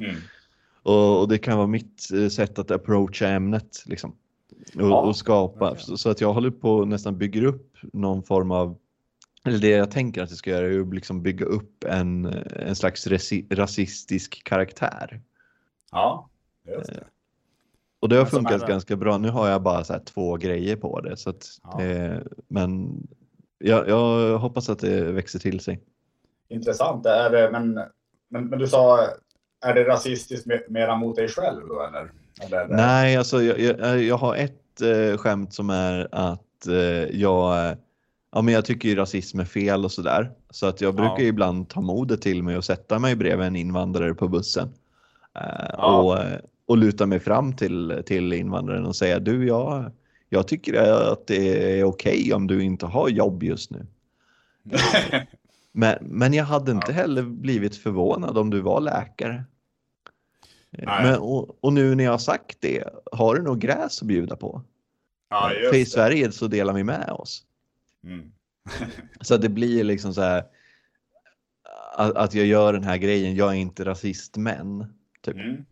[0.00, 0.16] Mm.
[0.82, 4.16] Och, och, det kan vara mitt eh, sätt att approacha ämnet liksom.
[4.74, 5.96] Och, ja, och skapa, okay.
[5.96, 8.78] så att jag håller på nästan bygger upp någon form av
[9.44, 12.24] eller det jag tänker att jag ska göra är att liksom bygga upp en,
[12.56, 13.06] en slags
[13.50, 15.20] rasistisk karaktär.
[15.90, 16.30] Ja,
[16.66, 17.04] just det.
[18.00, 18.66] Och det har funkat är...
[18.66, 19.18] ganska bra.
[19.18, 21.16] Nu har jag bara så två grejer på det.
[21.16, 21.82] Så att, ja.
[21.82, 22.18] eh,
[22.48, 23.02] men
[23.58, 25.80] jag, jag, hoppas att det växer till sig.
[26.48, 27.06] Intressant.
[27.06, 27.74] Är det, men,
[28.28, 29.08] men, men du sa
[29.64, 32.10] är det rasistiskt mera mot dig själv då eller?
[32.40, 37.76] eller Nej, alltså jag, jag, jag har ett eh, skämt som är att eh, jag,
[38.32, 40.30] ja, men jag tycker ju rasism är fel och sådär.
[40.50, 41.28] Så att jag brukar ja.
[41.28, 44.68] ibland ta modet till mig och sätta mig bredvid en invandrare på bussen.
[45.36, 46.00] Eh, ja.
[46.00, 46.18] och,
[46.66, 49.92] och luta mig fram till, till invandraren och säga du, jag,
[50.28, 53.86] jag tycker att det är okej okay om du inte har jobb just nu.
[55.72, 59.44] men, men jag hade inte heller blivit förvånad om du var läkare.
[60.78, 64.36] Men, och, och, nu när jag har sagt det, har du något gräs att bjuda
[64.36, 64.62] på?
[65.28, 67.44] Ja, För i Sverige så delar vi med oss.
[68.04, 68.32] Mm.
[69.20, 70.44] så det blir liksom så här
[71.96, 74.94] att, att, jag gör den här grejen, jag är inte rasist men.
[75.20, 75.34] Typ.
[75.34, 75.64] Mm.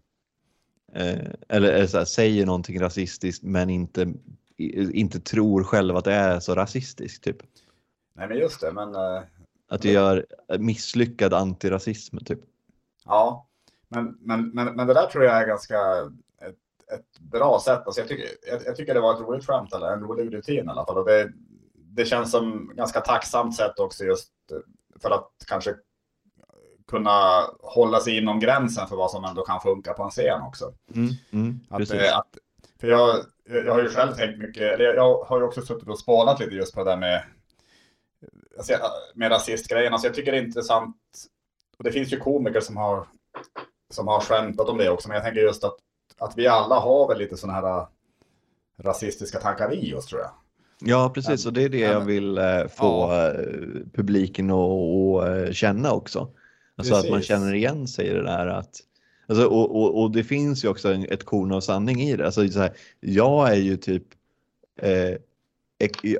[0.92, 4.12] Eh, eller, eller så här, säger någonting rasistiskt men inte,
[4.92, 7.24] inte tror själv att det är så rasistiskt.
[7.24, 7.36] Typ.
[8.14, 8.88] Nej, men just det, men...
[8.88, 9.22] Uh,
[9.68, 10.26] att du gör
[10.58, 12.40] misslyckad antirasism, typ.
[13.04, 13.46] Ja,
[13.92, 15.78] men, men, men, men det där tror jag är ganska
[16.40, 17.82] ett, ett bra sätt.
[17.86, 20.66] Alltså jag, tycker, jag, jag, tycker det var ett roligt skämt, eller en rolig rutin
[20.66, 20.98] i alla fall.
[20.98, 21.32] Och det,
[21.74, 24.32] det känns som ganska tacksamt sätt också just
[25.02, 25.74] för att kanske
[26.92, 30.74] kunna hålla sig inom gränsen för vad som ändå kan funka på en scen också.
[30.94, 32.38] Mm, mm, att, att,
[32.80, 36.40] för jag, jag har ju själv tänkt mycket, jag har ju också suttit och spånat
[36.40, 37.22] lite just på det där med,
[38.56, 38.72] alltså,
[39.14, 39.92] med rasistgrejen.
[39.92, 40.96] Alltså jag tycker det är intressant,
[41.78, 43.06] och det finns ju komiker som har,
[43.94, 45.76] som har skämtat om det också, men jag tänker just att,
[46.18, 47.86] att vi alla har väl lite sådana här
[48.78, 50.30] rasistiska tankar i oss tror jag.
[50.84, 51.46] Ja, precis.
[51.46, 53.28] Och det är det jag vill eh, få ja.
[53.28, 53.34] Eh,
[53.94, 56.28] publiken att känna också.
[56.76, 57.04] Alltså precis.
[57.04, 58.80] att man känner igen sig i det där att
[59.26, 62.26] Alltså, och, och, och, det finns ju också ett korn av sanning i det.
[62.26, 64.04] Alltså, så här, jag är ju typ,
[64.76, 65.16] eh,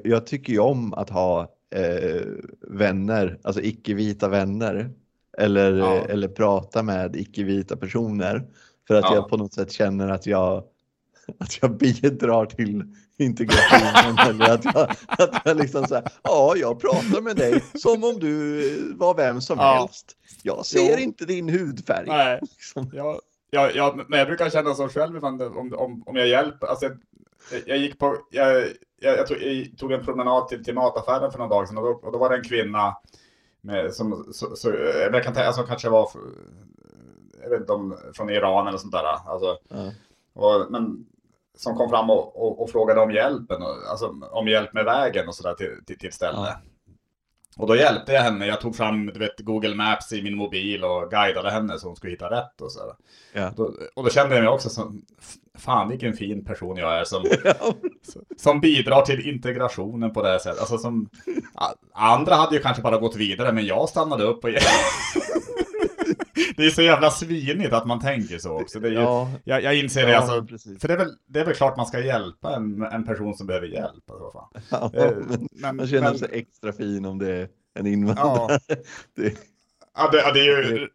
[0.04, 2.22] jag tycker ju om att ha eh,
[2.60, 4.90] vänner, alltså icke-vita vänner.
[5.38, 6.04] Eller, ja.
[6.08, 8.46] eller prata med icke-vita personer.
[8.86, 9.14] För att ja.
[9.14, 10.64] jag på något sätt känner att jag,
[11.38, 12.84] att jag bidrar till
[13.18, 14.18] integrationen.
[14.28, 18.18] eller att jag, att jag liksom så här, ja, jag pratar med dig som om
[18.18, 19.74] du var vem som ja.
[19.74, 20.16] helst.
[20.42, 20.98] Jag ser jo.
[20.98, 22.06] inte din hudfärg.
[22.06, 22.38] Nej.
[22.42, 22.90] Liksom.
[22.92, 23.20] Ja,
[23.50, 26.66] ja, ja, men jag brukar känna så själv om, om, om jag hjälper.
[26.66, 26.96] Alltså, jag,
[27.66, 28.64] jag gick på, jag,
[29.00, 31.84] jag, jag, tog, jag, tog, en promenad till, till mataffären för några dagar sedan och
[31.84, 32.96] då, och då var det en kvinna
[33.62, 34.70] med, som, så, så,
[35.12, 36.08] jag kan tänka, alltså, kanske var,
[37.42, 39.04] jag vet inte om från Iran eller sånt där.
[39.26, 39.90] Alltså, mm.
[40.34, 41.06] och, men
[41.54, 45.28] som kom fram och, och, och frågade om hjälpen, och, alltså om hjälp med vägen
[45.28, 46.40] och sådär till, till, till stället.
[46.40, 46.71] Ja.
[47.62, 48.46] Och då hjälpte jag henne.
[48.46, 51.96] Jag tog fram du vet, Google Maps i min mobil och guidade henne så hon
[51.96, 52.80] skulle hitta rätt och så.
[53.32, 53.52] Ja.
[53.56, 55.02] Då, och då kände jag mig också som,
[55.58, 57.24] fan vilken fin person jag är som,
[58.36, 60.60] som bidrar till integrationen på det här sättet.
[60.60, 61.08] Alltså som,
[61.92, 64.50] andra hade ju kanske bara gått vidare men jag stannade upp och
[66.62, 68.80] det är så jävla svinigt att man tänker så också.
[68.80, 70.46] Det är ju, ja, jag, jag inser det, alltså,
[70.80, 73.46] för det är, väl, det är väl klart man ska hjälpa en, en person som
[73.46, 74.10] behöver hjälp.
[74.10, 74.48] Alltså.
[74.70, 75.16] Ja, eh,
[75.52, 78.60] men, man känner men, sig extra fin om det är en invandrare.
[78.66, 78.74] Ja,
[79.16, 79.34] det,
[79.94, 80.88] ja, det, ja, det är ju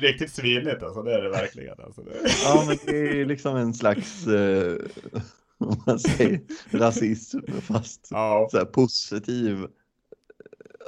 [0.00, 1.80] riktigt svinigt, alltså, det är det verkligen.
[1.80, 2.12] Alltså, det.
[2.44, 4.76] Ja, men det är liksom en slags, eh,
[5.58, 6.40] om man säger,
[6.70, 8.48] rasism, fast ja.
[8.50, 9.66] så positiv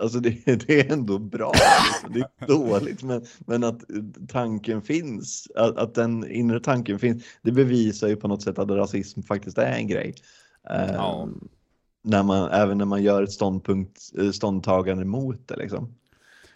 [0.00, 0.30] alltså det,
[0.66, 1.52] det, är ändå bra.
[2.08, 3.82] Det är dåligt, men, men att
[4.28, 8.70] tanken finns, att, att, den inre tanken finns, det bevisar ju på något sätt att
[8.70, 10.14] rasism faktiskt är en grej.
[10.68, 11.22] Ja.
[11.22, 11.48] Um,
[12.02, 15.56] när man, även när man gör ett ståndpunkt, eh, ståndtagande mot det.
[15.56, 15.94] Liksom.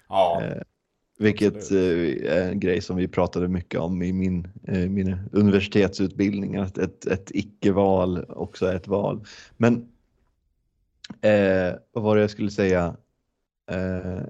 [0.08, 0.42] Ja.
[0.42, 0.62] Uh,
[1.18, 6.56] vilket uh, är en grej som vi pratade mycket om i min, uh, min universitetsutbildning,
[6.56, 9.24] att ett, ett icke-val också är ett val.
[9.56, 9.88] Men
[11.20, 12.96] eh, vad var det jag skulle säga?
[13.68, 14.22] Eh,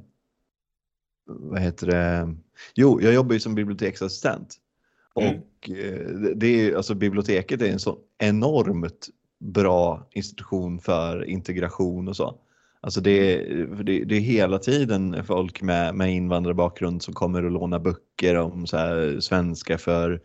[1.27, 2.35] vad heter det?
[2.75, 4.57] Jo, jag jobbar ju som biblioteksassistent.
[5.21, 5.35] Mm.
[5.35, 9.09] Och eh, det är, alltså biblioteket är en så enormt
[9.39, 12.39] bra institution för integration och så.
[12.81, 17.51] Alltså det, är, det, det är hela tiden folk med, med invandrarbakgrund som kommer och
[17.51, 20.21] lånar böcker om så här, svenska för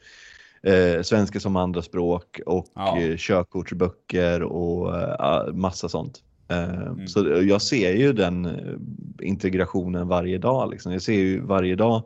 [0.64, 3.00] eh, svenska som andraspråk och ja.
[3.00, 6.24] eh, körkortsböcker och eh, massa sånt.
[6.54, 7.08] Eh, mm.
[7.08, 8.76] Så jag ser ju den eh,
[9.22, 10.72] integrationen varje dag.
[10.72, 10.92] Liksom.
[10.92, 12.04] Jag ser ju varje dag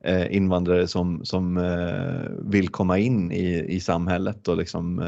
[0.00, 1.60] eh, invandrare som, som
[2.42, 5.02] vill komma in i, i samhället och liksom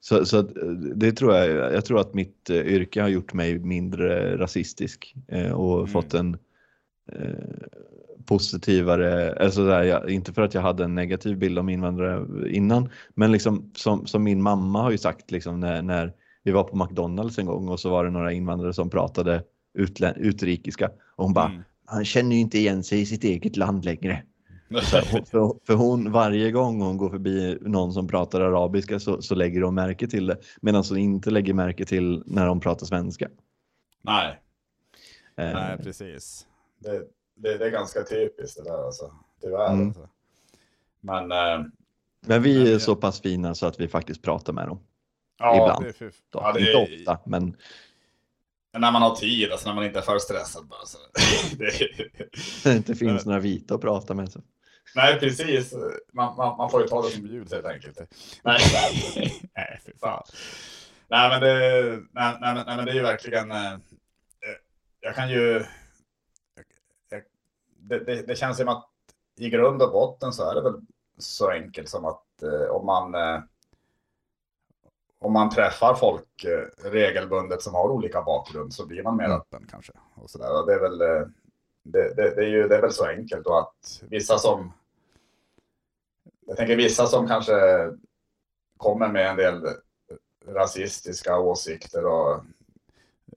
[0.00, 0.42] så, så
[0.94, 5.14] det tror jag, jag tror att mitt yrke har gjort mig mindre rasistisk
[5.54, 5.86] och mm.
[5.86, 6.36] fått en
[8.26, 13.32] positivare, alltså där, inte för att jag hade en negativ bild om invandrare innan, men
[13.32, 16.12] liksom som, som min mamma har ju sagt liksom när, när
[16.42, 19.44] vi var på McDonalds en gång och så var det några invandrare som pratade
[19.78, 21.62] utlä- utrikiska och hon bara, mm.
[21.84, 24.22] han känner ju inte igen sig i sitt eget land längre.
[24.70, 29.62] för, för, hon, varje gång hon går förbi någon som pratar arabiska så, så lägger
[29.62, 30.38] hon märke till det.
[30.60, 33.28] Medan hon inte lägger märke till när de pratar svenska.
[34.02, 34.40] Nej,
[35.36, 35.52] eh.
[35.52, 36.46] nej precis.
[36.78, 36.90] Det,
[37.34, 39.12] det, det, är ganska typiskt det där alltså.
[39.42, 39.86] Tyvärr mm.
[39.86, 40.08] alltså.
[41.00, 41.66] Men, eh,
[42.26, 44.78] men vi är men, så pass fina så att vi faktiskt pratar med dem.
[45.40, 45.84] Ja, Ibland.
[45.84, 46.82] Det är ja, det är...
[46.82, 47.56] Inte ofta, men...
[48.72, 50.66] När man har tid, alltså när man inte är för stressad.
[50.66, 50.98] Bara, så.
[52.68, 54.32] det inte finns några vita att prata med.
[54.32, 54.40] Så.
[54.94, 55.74] Nej, precis.
[56.12, 57.98] Man, man, man får ju ta det som bjuds helt enkelt.
[58.44, 58.60] Nej,
[59.56, 60.22] nej fy fan.
[61.08, 61.82] Nej, men det,
[62.12, 63.50] nej, nej, nej, men det är ju verkligen...
[63.50, 63.78] Eh,
[65.00, 65.64] jag kan ju...
[67.10, 67.22] Jag,
[67.78, 68.88] det, det, det, känns som att
[69.38, 70.80] i grund och botten så är det väl
[71.18, 73.14] så enkelt som att eh, om man...
[75.22, 79.36] Om man träffar folk eh, regelbundet som har olika bakgrund så blir man mer mm.
[79.36, 79.92] öppen kanske.
[80.14, 80.60] Och så där.
[80.60, 81.26] Och det, är väl, eh,
[81.82, 84.72] det, det, det, är ju, det är väl så enkelt och att vissa som
[86.46, 87.52] jag tänker vissa som kanske
[88.76, 89.66] kommer med en del
[90.46, 92.40] rasistiska åsikter och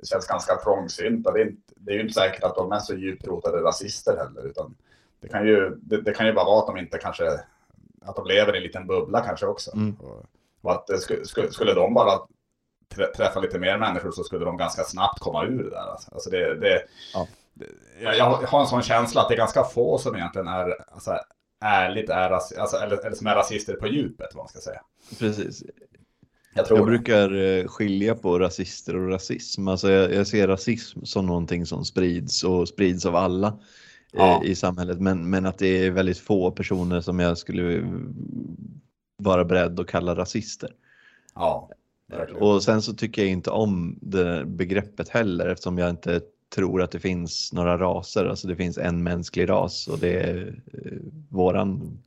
[0.03, 1.31] känns ganska trångsynta.
[1.31, 4.17] Det är, inte, det är ju inte säkert att de är så djupt rotade rasister
[4.17, 4.75] heller, utan
[5.19, 7.39] det kan ju, det, det kan ju bara vara att de inte kanske,
[8.01, 9.71] att de lever i en liten bubbla kanske också.
[9.75, 9.95] Mm.
[9.95, 10.25] Och,
[10.69, 12.19] att skulle, skulle, skulle de bara
[13.15, 15.91] träffa lite mer människor så skulle de ganska snabbt komma ur det där.
[15.91, 16.81] Alltså, alltså det, det,
[17.13, 17.27] ja.
[18.01, 21.17] jag, jag, har en sån känsla att det är ganska få som egentligen är alltså,
[21.65, 24.81] ärligt är, alltså, eller, eller som är rasister på djupet, vad man ska säga.
[25.19, 25.63] Precis.
[26.55, 29.67] Jag, jag brukar eh, skilja på rasister och rasism.
[29.67, 33.53] Alltså jag, jag, ser rasism som någonting som sprids och sprids av alla eh,
[34.13, 34.43] ja.
[34.43, 34.99] i samhället.
[34.99, 37.83] Men, men att det är väldigt få personer som jag skulle
[39.17, 40.69] vara beredd att kalla rasister.
[41.35, 41.69] Ja,
[42.07, 42.41] verkligen.
[42.41, 46.21] Och sen så tycker jag inte om det begreppet heller eftersom jag inte
[46.55, 48.25] tror att det finns några raser.
[48.25, 50.91] Alltså det finns en mänsklig ras och det är eh,
[51.29, 51.97] våran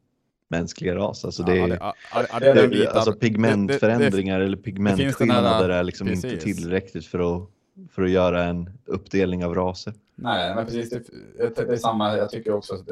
[0.48, 1.24] mänskliga ras.
[1.24, 1.94] Alltså det är, ja,
[2.40, 6.24] det, det, det, alltså pigmentförändringar eller pigmentskillnader är liksom precis.
[6.24, 7.48] inte tillräckligt för att,
[7.90, 9.94] för att göra en uppdelning av raser.
[10.14, 10.90] Nej, men precis.
[10.90, 11.02] Det,
[11.38, 12.16] det är samma.
[12.16, 12.88] Jag tycker också att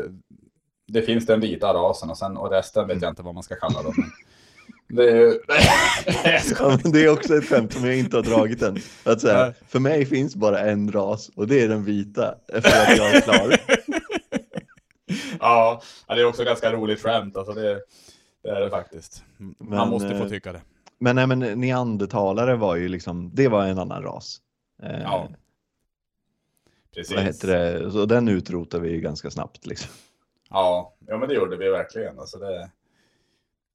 [0.87, 3.55] det, finns den vita rasen och, sen, och resten vet jag inte vad man ska
[3.55, 3.95] kalla dem.
[4.89, 5.41] Det är, ju...
[6.59, 8.77] ja, det är också ett skämt som jag inte har dragit än.
[9.05, 12.35] Att säga, för mig finns bara en ras och det är den vita.
[12.49, 13.57] Efter att jag är klar.
[15.41, 17.37] ja, det är också ganska roligt skämt.
[17.37, 17.81] Alltså det,
[18.43, 19.25] det är det faktiskt.
[19.39, 20.61] Man men, måste få eh, tycka det.
[20.99, 24.41] Men, nej, men neandertalare var ju liksom, det var en annan ras.
[24.83, 25.29] Eh, ja.
[26.95, 27.17] Precis.
[27.17, 27.93] Vad heter det?
[27.93, 29.91] Så den utrotar vi ju ganska snabbt liksom.
[30.55, 32.19] Ja, ja men det gjorde vi verkligen.
[32.19, 32.71] Alltså det...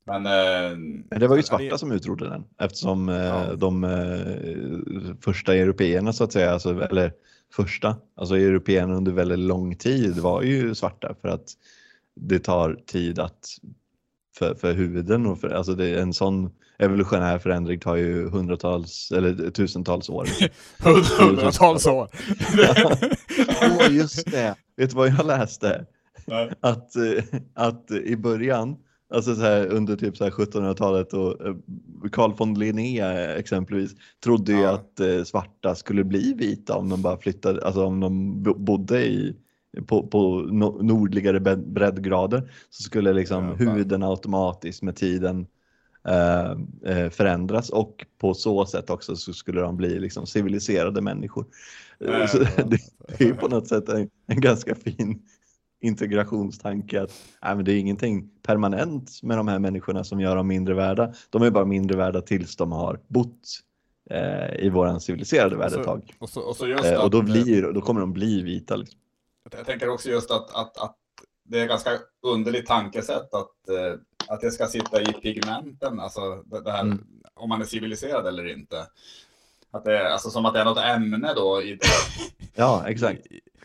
[0.06, 1.78] Men, eh, det var ju svarta det...
[1.78, 3.56] som utrotade den eftersom eh, ja.
[3.56, 7.14] de eh, första européerna så att säga, alltså, eller
[7.54, 11.54] första, alltså européerna under väldigt lång tid var ju svarta för att
[12.16, 13.48] det tar tid att
[14.38, 19.50] för, för huvuden och för, alltså det, en sån evolutionär förändring tar ju hundratals eller
[19.52, 20.28] tusentals år.
[21.22, 22.10] hundratals år.
[23.80, 24.56] oh, just det.
[24.78, 25.86] Vet du vad jag läste?
[26.30, 26.52] Nej.
[26.60, 27.24] Att, eh,
[27.54, 28.78] att i början
[29.14, 31.56] Alltså så här, under typ 1700-talet och eh,
[32.12, 33.02] Carl von Linné
[33.38, 33.92] exempelvis
[34.24, 38.44] trodde ju att eh, svarta skulle bli vita om de bara flyttade, alltså om de
[38.44, 39.36] bodde i
[39.88, 40.42] på, på
[40.82, 45.48] nordligare breddgrader så skulle liksom ja, huden automatiskt med tiden
[46.08, 51.46] eh, förändras och på så sätt också så skulle de bli liksom civiliserade människor.
[52.00, 52.80] Ja, så det,
[53.18, 55.22] det är på något sätt en, en ganska fin
[55.82, 57.12] integrationstanke att
[57.44, 61.14] nej, men det är ingenting permanent med de här människorna som gör dem mindre värda.
[61.30, 63.60] De är bara mindre värda tills de har bott
[64.10, 66.16] eh, i våran civiliserade värld ett tag.
[66.20, 68.76] Och, så, och, så eh, och då, blir, då kommer de bli vita.
[68.76, 69.00] Liksom.
[69.58, 70.96] Jag tänker också just att, att, att
[71.44, 71.90] det är ganska
[72.22, 77.06] underligt tankesätt att, eh, att det ska sitta i pigmenten, alltså det här, mm.
[77.34, 78.88] om man är civiliserad eller inte.
[79.72, 81.62] Att det är alltså som att det är något ämne då.
[81.62, 81.80] I,
[82.56, 83.22] ja, exakt.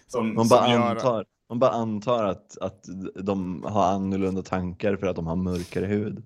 [0.06, 1.16] Som, man bara antar.
[1.16, 1.26] Gör...
[1.54, 2.84] Man bara antar att, att
[3.14, 6.22] de har annorlunda tankar för att de har mörkare hud.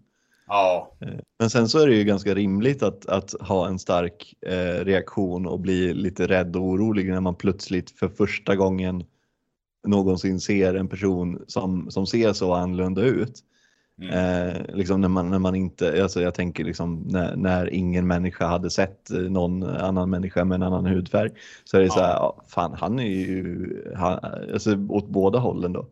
[0.47, 0.93] Ja.
[1.01, 1.09] Eh,
[1.39, 5.47] men sen så är det ju ganska rimligt att, att ha en stark eh, reaktion
[5.47, 9.05] och bli lite rädd och orolig när man plötsligt för första gången
[9.87, 13.43] någonsin ser en person som, som ser så annorlunda ut.
[14.01, 14.49] Mm.
[14.49, 18.47] Eh, liksom när man, när man inte, alltså jag tänker liksom när, när ingen människa
[18.47, 21.31] hade sett någon annan människa med en annan hudfärg.
[21.65, 21.93] Så är det ja.
[21.93, 24.19] så här, fan han är ju, han,
[24.53, 25.87] alltså åt båda hållen då.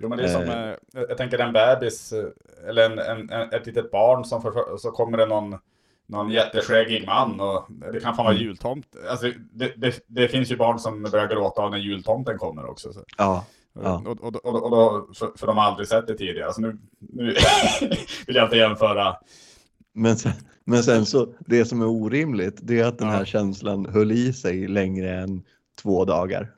[0.00, 0.68] Jo men det är som, eh.
[0.68, 4.76] eh jag tänker en bebis, eh, eller en, en, en, ett litet barn som för,
[4.78, 5.58] så kommer det någon
[6.06, 8.46] någon jätteskäggig man och det kan fan vara mm.
[8.46, 8.86] jultomt.
[9.10, 12.92] Alltså, det, det, det, finns ju barn som börjar gråta när jultomten kommer också.
[12.92, 13.00] Så.
[13.18, 13.44] Ja.
[13.74, 14.02] Ja.
[14.06, 16.46] Och, och, och, och då, för, för de har aldrig sett det tidigare.
[16.46, 17.24] Alltså nu, nu
[18.26, 19.16] vill jag inte jämföra.
[19.92, 20.32] Men sen,
[20.64, 23.24] men sen så, det som är orimligt, det är att den här ja.
[23.24, 25.42] känslan höll i sig längre än
[25.82, 26.52] två dagar.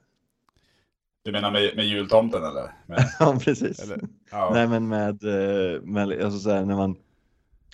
[1.23, 2.75] Du menar med, med jultomten eller?
[2.87, 3.79] Med, ja, precis.
[3.79, 4.01] Eller,
[4.31, 4.51] ja.
[4.55, 6.97] Nej, men med, eh, med alltså så här, när man,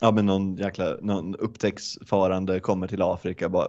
[0.00, 3.68] ja men någon jäkla, någon upptäcktsfarande kommer till Afrika bara,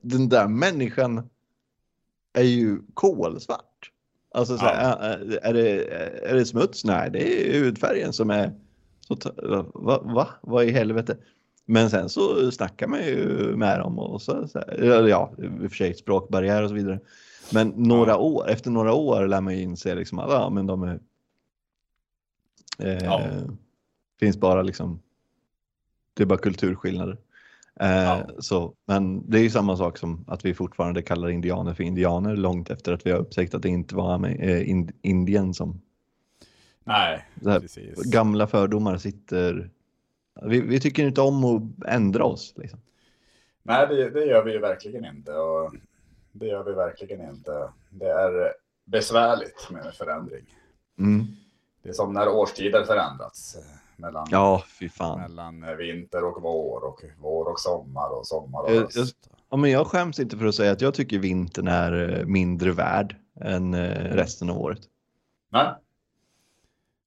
[0.00, 1.30] den där människan
[2.32, 3.69] är ju kolsvart.
[4.34, 4.96] Alltså, så här, ja.
[5.42, 5.84] är, det,
[6.30, 6.84] är det smuts?
[6.84, 8.52] Nej, det är hudfärgen som är...
[9.22, 9.32] Så,
[9.74, 10.28] va, va?
[10.40, 11.16] Vad i helvete?
[11.64, 13.26] Men sen så snackar man ju
[13.56, 17.00] med dem och så, så här, ja, i och för sig språkbarriär och så vidare.
[17.52, 20.82] Men några år, efter några år lär man ju inse liksom att ja, men de
[20.82, 21.00] är...
[22.78, 23.22] Eh, ja.
[24.20, 25.02] Finns bara liksom...
[26.14, 27.18] Det är bara kulturskillnader.
[27.80, 28.28] Eh, ja.
[28.38, 32.36] så, men det är ju samma sak som att vi fortfarande kallar indianer för indianer
[32.36, 35.80] långt efter att vi har upptäckt att det inte var eh, ind, Indien som...
[36.84, 38.02] Nej, precis.
[38.02, 39.70] Gamla fördomar sitter...
[40.42, 42.54] Vi, vi, tycker inte om att ändra oss.
[42.56, 42.78] Liksom.
[43.62, 45.32] Nej, det, det, gör vi ju verkligen inte.
[45.32, 45.74] Och
[46.32, 47.68] det gör vi verkligen inte.
[47.90, 48.52] Det är
[48.84, 50.44] besvärligt med förändring.
[50.98, 51.26] Mm.
[51.82, 53.58] Det är som när årstider förändrats.
[54.00, 54.62] Mellan, ja,
[55.18, 58.96] mellan vinter och vår och vår och sommar och sommar och höst.
[58.96, 59.06] Jag,
[59.50, 62.72] ja, men jag skäms inte för att säga att jag tycker vintern är eh, mindre
[62.72, 64.80] värd än eh, resten av året.
[65.52, 65.74] Nej.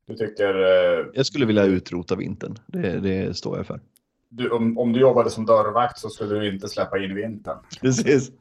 [0.06, 0.56] Du tycker...
[0.56, 2.58] Eh, jag skulle vilja utrota vintern.
[2.68, 3.82] Det, det står jag för.
[4.30, 7.58] Du, om, om du jobbade som dörrvakt så skulle du inte släppa in vintern.
[7.82, 8.32] Precis.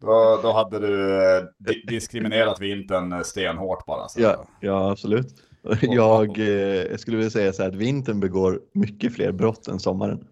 [0.00, 1.52] Då, då hade du
[1.86, 4.08] diskriminerat vintern stenhårt bara.
[4.08, 4.20] Så.
[4.20, 5.49] Ja, ja, absolut.
[5.80, 6.46] Jag, eh,
[6.90, 10.24] jag skulle vilja säga så här att vintern begår mycket fler brott än sommaren.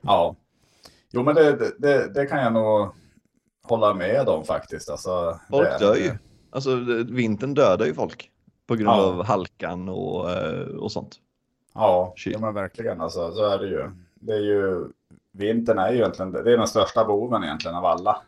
[0.00, 0.36] Ja,
[1.10, 2.88] jo men det, det, det kan jag nog
[3.62, 4.90] hålla med om faktiskt.
[4.90, 6.12] Alltså, folk det, dör ju.
[6.50, 6.76] Alltså
[7.10, 8.30] vintern dödar ju folk
[8.66, 9.02] på grund ja.
[9.02, 11.16] av halkan och, eh, och sånt.
[11.74, 13.90] Ja, ja, men verkligen alltså, så är det ju.
[14.14, 14.88] Det är ju
[15.32, 18.22] vintern är ju egentligen det är den största boven egentligen av alla.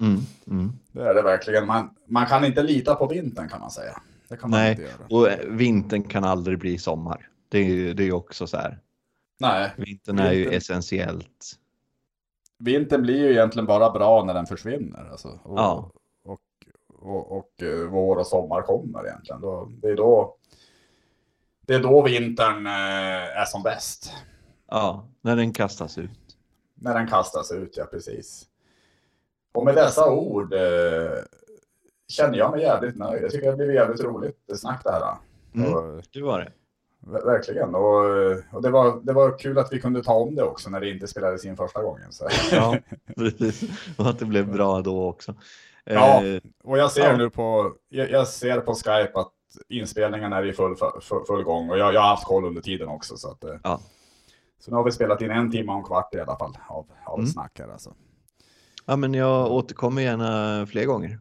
[0.00, 0.72] Mm, mm.
[0.92, 1.66] Det är det verkligen.
[1.66, 4.00] Man, man kan inte lita på vintern kan man säga.
[4.28, 5.06] Det kan man Nej, inte göra.
[5.10, 7.28] och eh, vintern kan aldrig bli sommar.
[7.48, 8.80] Det är ju det är också så här.
[9.38, 9.72] Nej.
[9.76, 11.52] Vintern är ju essentiellt.
[12.58, 15.10] Vintern blir ju egentligen bara bra när den försvinner.
[15.10, 15.28] Alltså.
[15.42, 15.90] Och, ja.
[16.24, 16.40] och,
[16.88, 19.40] och, och, eh, vår och sommar kommer egentligen.
[19.40, 20.36] Då, det, är då,
[21.60, 24.12] det är då vintern eh, är som bäst.
[24.68, 26.36] Ja, när den kastas ut.
[26.74, 28.46] När den kastas ut, ja precis.
[29.54, 31.18] Och med dessa ord eh,
[32.08, 33.22] känner jag mig jävligt nöjd.
[33.22, 35.16] Jag tycker det blev jävligt roligt snack det här.
[35.54, 36.52] Mm, och, det var det.
[37.06, 37.74] Verkligen.
[37.74, 38.04] Och,
[38.52, 40.90] och, det, var, det var kul att vi kunde ta om det också när det
[40.90, 42.12] inte spelades in första gången.
[42.12, 42.28] Så.
[42.52, 42.78] Ja,
[43.16, 43.70] precis.
[43.96, 45.34] Och att det blev bra då också.
[45.84, 47.16] Ja, eh, och jag ser ja.
[47.16, 49.32] nu på, jag, jag, ser på Skype att
[49.68, 51.70] inspelningen är i full, full, full gång.
[51.70, 53.16] Och jag, jag har haft koll under tiden också.
[53.16, 53.80] Så, att, eh, ja.
[54.58, 56.86] så nu har vi spelat in en timme och en kvart i alla fall av,
[57.04, 57.30] av mm.
[57.30, 57.68] snack här.
[57.68, 57.94] Alltså.
[58.86, 61.18] Ja, men jag återkommer gärna fler gånger.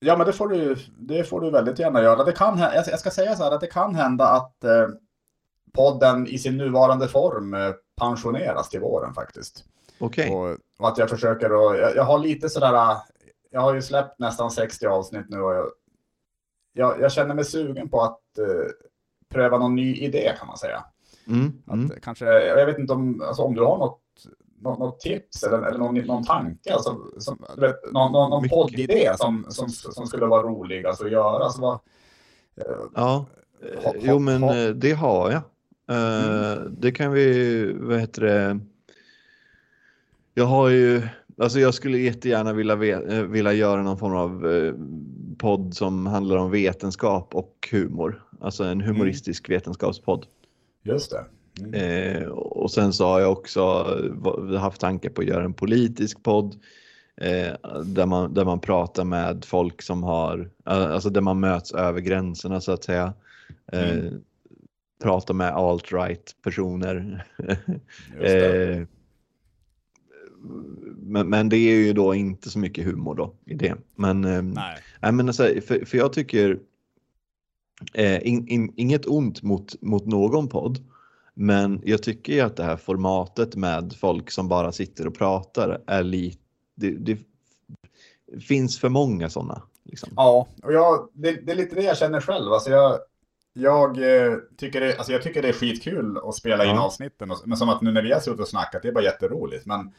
[0.00, 2.24] Ja, men det får du, det får du väldigt gärna göra.
[2.24, 4.88] Det kan, jag ska säga så här att det kan hända att eh,
[5.72, 9.64] podden i sin nuvarande form eh, pensioneras till våren faktiskt.
[9.98, 10.30] Okej.
[10.30, 10.52] Okay.
[10.52, 12.96] Och, och, att jag försöker att, jag, jag, har lite sådär,
[13.50, 15.66] jag har ju släppt nästan 60 avsnitt nu och jag,
[16.72, 18.70] jag, jag känner mig sugen på att eh,
[19.28, 20.84] pröva någon ny idé kan man säga.
[21.26, 22.00] Mm, att, mm.
[22.02, 24.00] Kanske, jag vet inte om, alltså, om du har något
[24.60, 29.12] något, något tips eller, eller någon, någon tanke, alltså, som, vet, någon, någon, någon poddidé
[29.16, 31.44] som, som, som skulle vara rolig alltså, att göra?
[31.44, 31.74] Alltså, vad,
[32.56, 33.26] eh, ja,
[33.84, 34.56] ha, jo men ha.
[34.56, 35.42] Eh, det har jag.
[35.90, 36.76] Mm.
[36.78, 38.60] Det kan vi, vad heter det,
[40.34, 41.02] jag har ju,
[41.38, 42.76] alltså jag skulle jättegärna vilja,
[43.22, 44.46] vilja göra någon form av
[45.38, 48.24] podd som handlar om vetenskap och humor.
[48.40, 49.56] Alltså en humoristisk mm.
[49.56, 50.26] vetenskapspodd.
[50.82, 51.24] Just det.
[51.60, 51.74] Mm.
[51.74, 53.62] Eh, och sen så har jag också
[54.58, 56.56] haft tankar på att göra en politisk podd
[57.16, 57.52] eh,
[57.84, 62.60] där, man, där man pratar med folk som har, alltså där man möts över gränserna
[62.60, 63.14] så att säga.
[63.72, 64.22] Eh, mm.
[65.02, 67.26] Prata med alt-right personer.
[68.20, 68.86] eh,
[70.96, 73.74] men, men, det är ju då inte så mycket humor då i det.
[73.96, 74.78] Men, eh, nej.
[75.00, 76.58] nej men alltså, för, för jag tycker
[77.92, 80.78] eh, in, in, inget ont mot, mot någon podd.
[81.40, 85.82] Men jag tycker ju att det här formatet med folk som bara sitter och pratar
[85.86, 86.38] är lite,
[86.74, 87.18] det, det
[88.40, 89.62] finns för många sådana.
[89.84, 90.08] Liksom.
[90.16, 92.52] Ja, och jag, det, det, är lite det jag känner själv.
[92.52, 92.98] Alltså jag,
[93.52, 96.82] jag, eh, tycker det, alltså jag tycker det är skitkul att spela in ja.
[96.82, 97.32] avsnitten.
[97.44, 99.66] Men som att nu när vi har suttit och snackat, det är bara jätteroligt.
[99.66, 99.92] Men,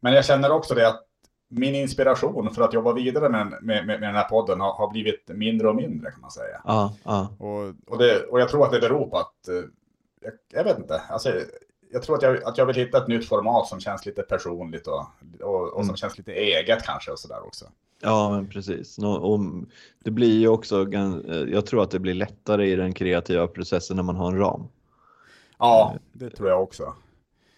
[0.00, 1.02] men jag känner också det att
[1.48, 5.28] min inspiration för att jobba vidare med, med, med, den här podden har, har, blivit
[5.28, 6.60] mindre och mindre kan man säga.
[6.64, 7.28] Ja, ja.
[7.38, 9.64] Och, och, det, och jag tror att det beror på att eh,
[10.24, 11.02] jag, jag, vet inte.
[11.08, 11.32] Alltså,
[11.92, 14.86] jag tror att jag, att jag vill hitta ett nytt format som känns lite personligt
[14.86, 15.06] och,
[15.40, 15.96] och, och som mm.
[15.96, 17.64] känns lite eget kanske och sådär också.
[18.02, 18.98] Ja, men precis.
[18.98, 19.40] Och
[20.04, 20.86] det blir ju också,
[21.48, 24.66] jag tror att det blir lättare i den kreativa processen när man har en ram.
[25.58, 26.94] Ja, det tror jag också.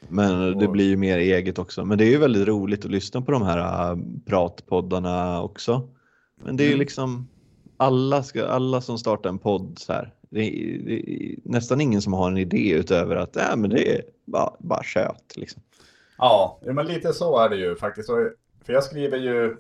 [0.09, 1.85] Men det blir ju mer eget också.
[1.85, 5.89] Men det är ju väldigt roligt att lyssna på de här äh, pratpoddarna också.
[6.45, 6.81] Men det är ju mm.
[6.81, 7.29] liksom
[7.77, 12.03] alla, ska, alla som startar en podd så här, det är, det är, nästan ingen
[12.03, 15.33] som har en idé utöver att äh, men det är bara, bara kött.
[15.37, 15.63] Liksom.
[16.19, 18.09] Ja, men lite så är det ju faktiskt.
[18.65, 19.57] För jag skriver ju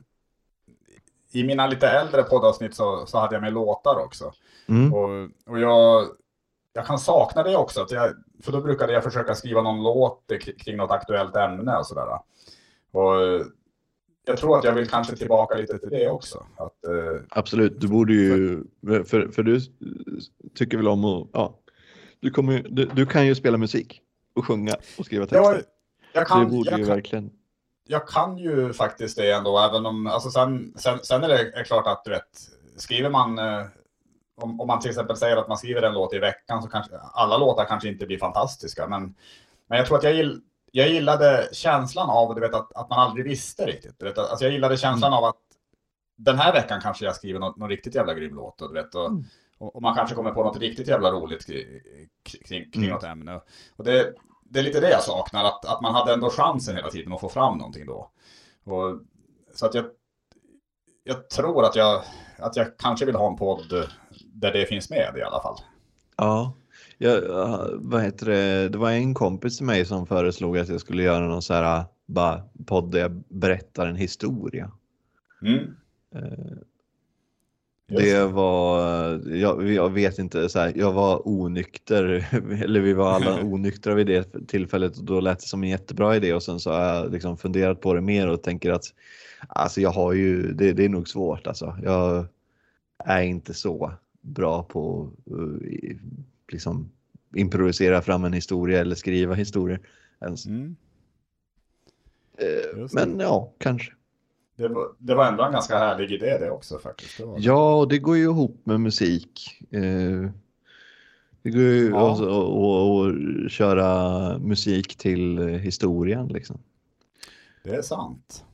[1.33, 4.33] i mina lite äldre poddavsnitt så, så hade jag med låtar också.
[4.69, 4.95] Mm.
[4.95, 6.07] Och, och jag,
[6.73, 7.87] jag kan sakna det också.
[7.91, 8.13] Jag,
[8.43, 12.07] för då brukade jag försöka skriva någon låt kring något aktuellt ämne och sådär.
[12.91, 13.47] Och
[14.27, 16.47] jag tror att jag vill kanske tillbaka lite till det också.
[16.57, 19.61] Att, eh, Absolut, du borde ju, för, för du
[20.55, 21.59] tycker väl om att, ja,
[22.21, 24.01] du, kommer, du, du kan ju spela musik
[24.35, 25.55] och sjunga och skriva texter.
[25.55, 25.61] Ja,
[26.13, 27.31] jag kan, det borde jag ju kan, verkligen.
[27.89, 31.65] Jag kan ju faktiskt det ändå, även om, alltså sen, sen, sen är det är
[31.65, 33.67] klart att du vet, skriver man eh,
[34.37, 36.97] om, om man till exempel säger att man skriver en låt i veckan så kanske
[36.99, 38.87] alla låtar kanske inte blir fantastiska.
[38.87, 39.15] Men,
[39.67, 40.41] men jag tror att jag, gill,
[40.77, 43.99] jag gillade känslan av du vet, att, att man aldrig visste riktigt.
[43.99, 45.19] Du vet, alltså jag gillade känslan mm.
[45.19, 45.37] av att
[46.17, 48.63] den här veckan kanske jag skriver något, något riktigt jävla grym låt.
[48.63, 49.25] Och, du vet, och, mm.
[49.59, 51.65] och, och, man kanske kommer på något riktigt jävla roligt kring,
[52.25, 52.95] kring, kring mm.
[52.95, 53.41] något ämne.
[53.77, 54.15] Och det,
[54.45, 57.21] det är lite det jag saknar, att, att man hade ändå chansen hela tiden att
[57.21, 58.11] få fram någonting då.
[58.65, 59.01] Och,
[59.55, 59.85] så att jag,
[61.05, 62.03] jag tror att jag,
[62.39, 63.89] att jag kanske vill ha en podd
[64.25, 65.57] där det finns med i alla fall.
[66.17, 66.53] Ja,
[66.99, 67.23] jag,
[67.75, 68.69] vad heter det?
[68.69, 71.85] Det var en kompis till mig som föreslog att jag skulle göra någon så här
[72.07, 74.71] bara podd där jag berättar en historia.
[75.43, 75.77] Mm.
[76.15, 76.57] Eh,
[77.89, 78.81] det var,
[79.29, 82.29] jag, jag, vet inte, så här, jag var onykter,
[82.65, 86.17] eller vi var alla onyktra vid det tillfället och då lät det som en jättebra
[86.17, 88.85] idé och sen så har jag liksom funderat på det mer och tänker att
[89.49, 91.79] alltså jag har ju, det, det är nog svårt alltså.
[91.83, 92.27] Jag
[93.05, 95.97] är inte så bra på eh,
[96.53, 96.91] liksom,
[97.35, 99.81] improvisera fram en historia eller skriva historier
[100.21, 100.47] ens.
[100.47, 100.77] Mm.
[102.39, 103.93] Eh, men ja, kanske.
[104.57, 107.19] Det var, det var ändå en ganska härlig idé det också faktiskt.
[107.19, 109.61] Det ja, och det går ju ihop med musik.
[109.71, 110.31] Eh,
[111.43, 112.13] det går ju ja.
[112.13, 116.59] att köra musik till historien liksom.
[117.63, 118.45] Det är sant.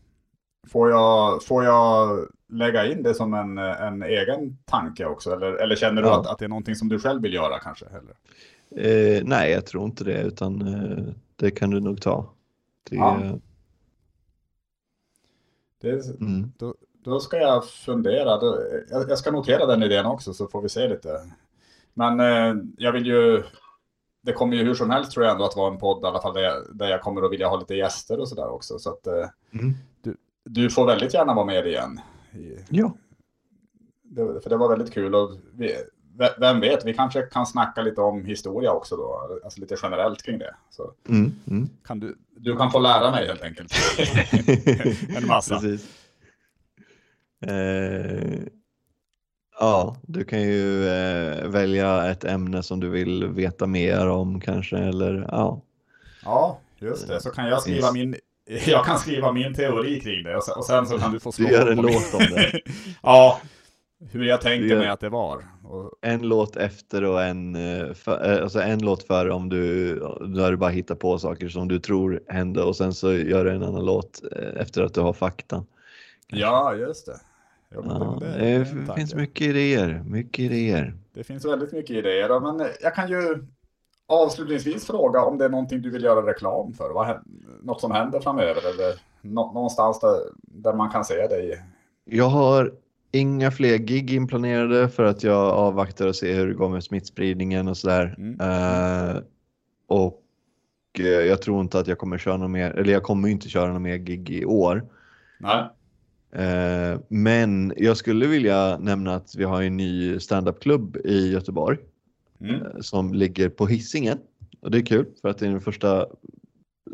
[0.72, 5.32] Får jag, får jag lägga in det som en, en egen tanke också?
[5.32, 6.20] Eller, eller känner du ja.
[6.20, 7.86] att, att det är någonting som du själv vill göra kanske?
[7.86, 8.14] Eller?
[8.76, 12.32] Eh, nej, jag tror inte det, utan eh, det kan du nog ta.
[12.90, 13.38] Det, ja.
[15.80, 16.52] det mm.
[16.58, 18.38] då, då ska jag fundera.
[18.38, 18.58] Då,
[18.90, 21.20] jag, jag, ska notera den idén också så får vi se lite.
[21.94, 23.42] Men eh, jag vill ju,
[24.22, 26.22] det kommer ju hur som helst tror jag ändå att vara en podd i alla
[26.22, 28.78] fall där jag, där jag kommer att vilja ha lite gäster och sådär också.
[28.78, 29.74] Så att eh, mm.
[30.44, 32.00] Du, får väldigt gärna vara med igen.
[32.68, 32.96] Ja.
[34.02, 35.76] Det, för det var väldigt kul och vi,
[36.38, 40.38] vem vet, vi kanske kan snacka lite om historia också då, alltså lite generellt kring
[40.38, 40.54] det.
[40.70, 41.68] Så mm, mm.
[41.84, 43.72] Kan du, du kan få lära mig helt enkelt.
[45.16, 45.62] en massa.
[47.46, 48.42] Eh,
[49.60, 54.78] ja, du kan ju eh, välja ett ämne som du vill veta mer om kanske,
[54.78, 55.60] eller ja.
[56.24, 58.16] Ja, just det, så kan jag skriva min
[58.66, 61.32] jag kan skriva min teori kring det och sen, och sen så kan du få
[61.32, 62.60] slå Du gör en låt om det.
[63.02, 63.40] ja,
[64.10, 65.44] hur jag tänkte mig att det var.
[65.64, 65.92] Och...
[66.00, 70.50] En låt efter och en, eh, för, eh, alltså en låt före om du, när
[70.50, 73.62] du bara hittar på saker som du tror hände och sen så gör du en
[73.62, 75.64] annan låt eh, efter att du har fakta.
[76.26, 77.20] Ja, just det.
[77.74, 80.94] Ja, det, det finns mycket idéer, mycket idéer.
[81.14, 83.46] Det finns väldigt mycket idéer, men jag kan ju
[84.12, 86.90] avslutningsvis fråga om det är någonting du vill göra reklam för?
[86.90, 87.18] Vad,
[87.62, 91.62] något som händer framöver eller någonstans där, där man kan se dig?
[92.04, 92.72] Jag har
[93.12, 97.68] inga fler gig inplanerade för att jag avvaktar och ser hur det går med smittspridningen
[97.68, 98.14] och sådär.
[98.18, 98.40] Mm.
[98.40, 99.22] Uh,
[99.86, 100.22] och
[101.00, 103.72] uh, jag tror inte att jag kommer köra något mer, eller jag kommer inte köra
[103.72, 104.84] något mer gig i år.
[105.38, 105.68] Nej.
[106.36, 111.78] Uh, men jag skulle vilja nämna att vi har en ny standupklubb i Göteborg
[112.42, 112.82] mm.
[112.82, 114.18] som ligger på Hisingen.
[114.60, 116.06] Och det är kul för att det är den första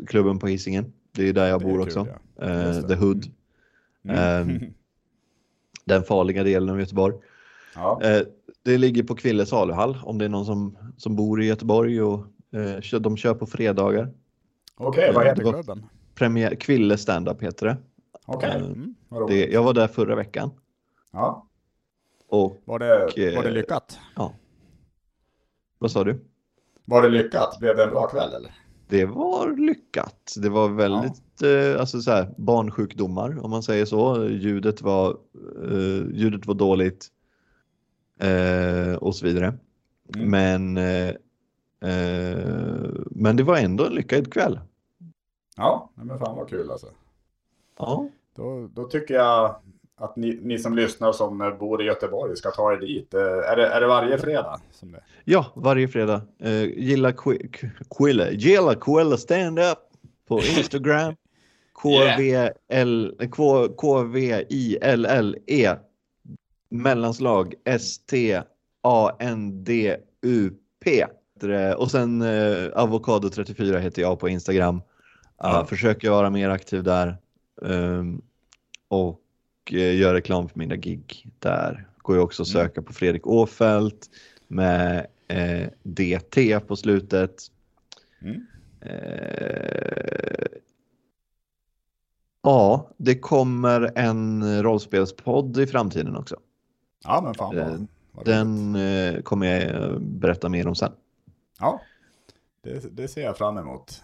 [0.07, 0.93] klubben på Hisingen.
[1.11, 2.07] Det är där jag bor kul, också.
[2.35, 2.45] Ja.
[2.47, 3.25] Uh, The Hood.
[4.03, 4.49] Mm.
[4.49, 4.73] Um,
[5.85, 7.15] den farliga delen av Göteborg.
[7.75, 8.01] Ja.
[8.03, 8.27] Uh,
[8.63, 12.25] det ligger på Kville saluhall om det är någon som, som bor i Göteborg och
[12.55, 14.13] uh, de kör på fredagar.
[14.75, 15.85] Okej, okay, vad heter klubben?
[16.15, 17.77] Premiär, Kville standup heter det.
[18.27, 18.59] Okay.
[18.59, 18.95] mm,
[19.51, 20.51] Jag var där förra veckan.
[21.11, 21.47] Ja.
[22.27, 23.99] Och, var, det, var det lyckat?
[24.15, 24.33] Ja.
[25.79, 26.25] Vad sa du?
[26.85, 27.59] Var det lyckat?
[27.59, 28.51] Blev det en bra kväll eller?
[28.87, 30.33] Det var lyckat.
[30.37, 31.47] Det var väldigt, ja.
[31.47, 34.27] eh, alltså så här, barnsjukdomar om man säger så.
[34.29, 35.17] Ljudet var,
[35.63, 37.07] eh, ljudet var dåligt
[38.19, 39.57] eh, och så vidare.
[40.15, 40.29] Mm.
[40.29, 41.15] Men, eh,
[43.11, 44.59] men det var ändå en lyckad kväll.
[45.57, 46.87] Ja, men fan vad kul alltså.
[47.77, 48.09] Ja.
[48.35, 49.55] Då, då tycker jag
[49.99, 53.13] att ni, ni, som lyssnar som bor i Göteborg ska ta er dit.
[53.13, 54.61] Eh, är det, är det varje fredag?
[54.71, 55.01] Som det?
[55.25, 56.21] Ja, varje fredag.
[56.45, 57.13] Uh, gilla
[57.97, 59.77] Quilla, gilla Quilla stand-up
[60.27, 61.15] på Instagram.
[63.75, 65.75] K-V-I-L-L-E
[66.69, 68.45] mellanslag S-T-A-N-D-U-P.
[71.77, 74.81] Och sen eh, Avokado34 heter jag på Instagram.
[75.37, 75.59] Ja.
[75.59, 77.17] Uh, försöker vara mer aktiv där.
[77.61, 78.21] Um,
[78.87, 79.21] och
[79.73, 81.87] uh, gör reklam för mina gig där.
[81.97, 82.63] Går ju också att mm.
[82.63, 84.09] söka på Fredrik Åfält
[84.47, 87.41] med uh, DT på slutet.
[88.21, 88.45] Mm.
[92.41, 96.39] ja, det kommer en rollspelspodd i framtiden också.
[97.03, 100.91] Ja, men fan vad, vad Den kommer jag berätta mer om sen.
[101.59, 101.81] Ja,
[102.63, 104.03] det, det ser jag fram emot.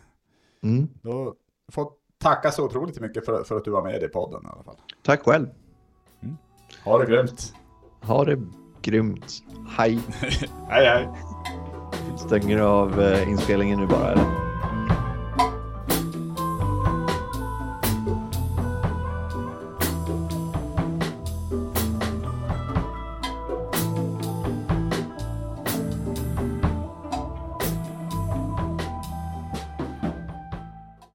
[0.63, 0.87] Mm.
[1.01, 1.35] Då
[1.71, 1.91] får
[2.23, 4.77] tacka så otroligt mycket för, för att du var med i podden i alla fall.
[5.03, 5.47] Tack själv.
[6.23, 6.37] Mm.
[6.83, 7.53] Ha det grymt.
[8.01, 8.41] Ha det
[8.81, 9.43] grymt.
[9.77, 9.99] Hej.
[10.69, 11.09] hej hej.
[12.17, 14.54] Stänger av eh, inspelningen nu bara eller?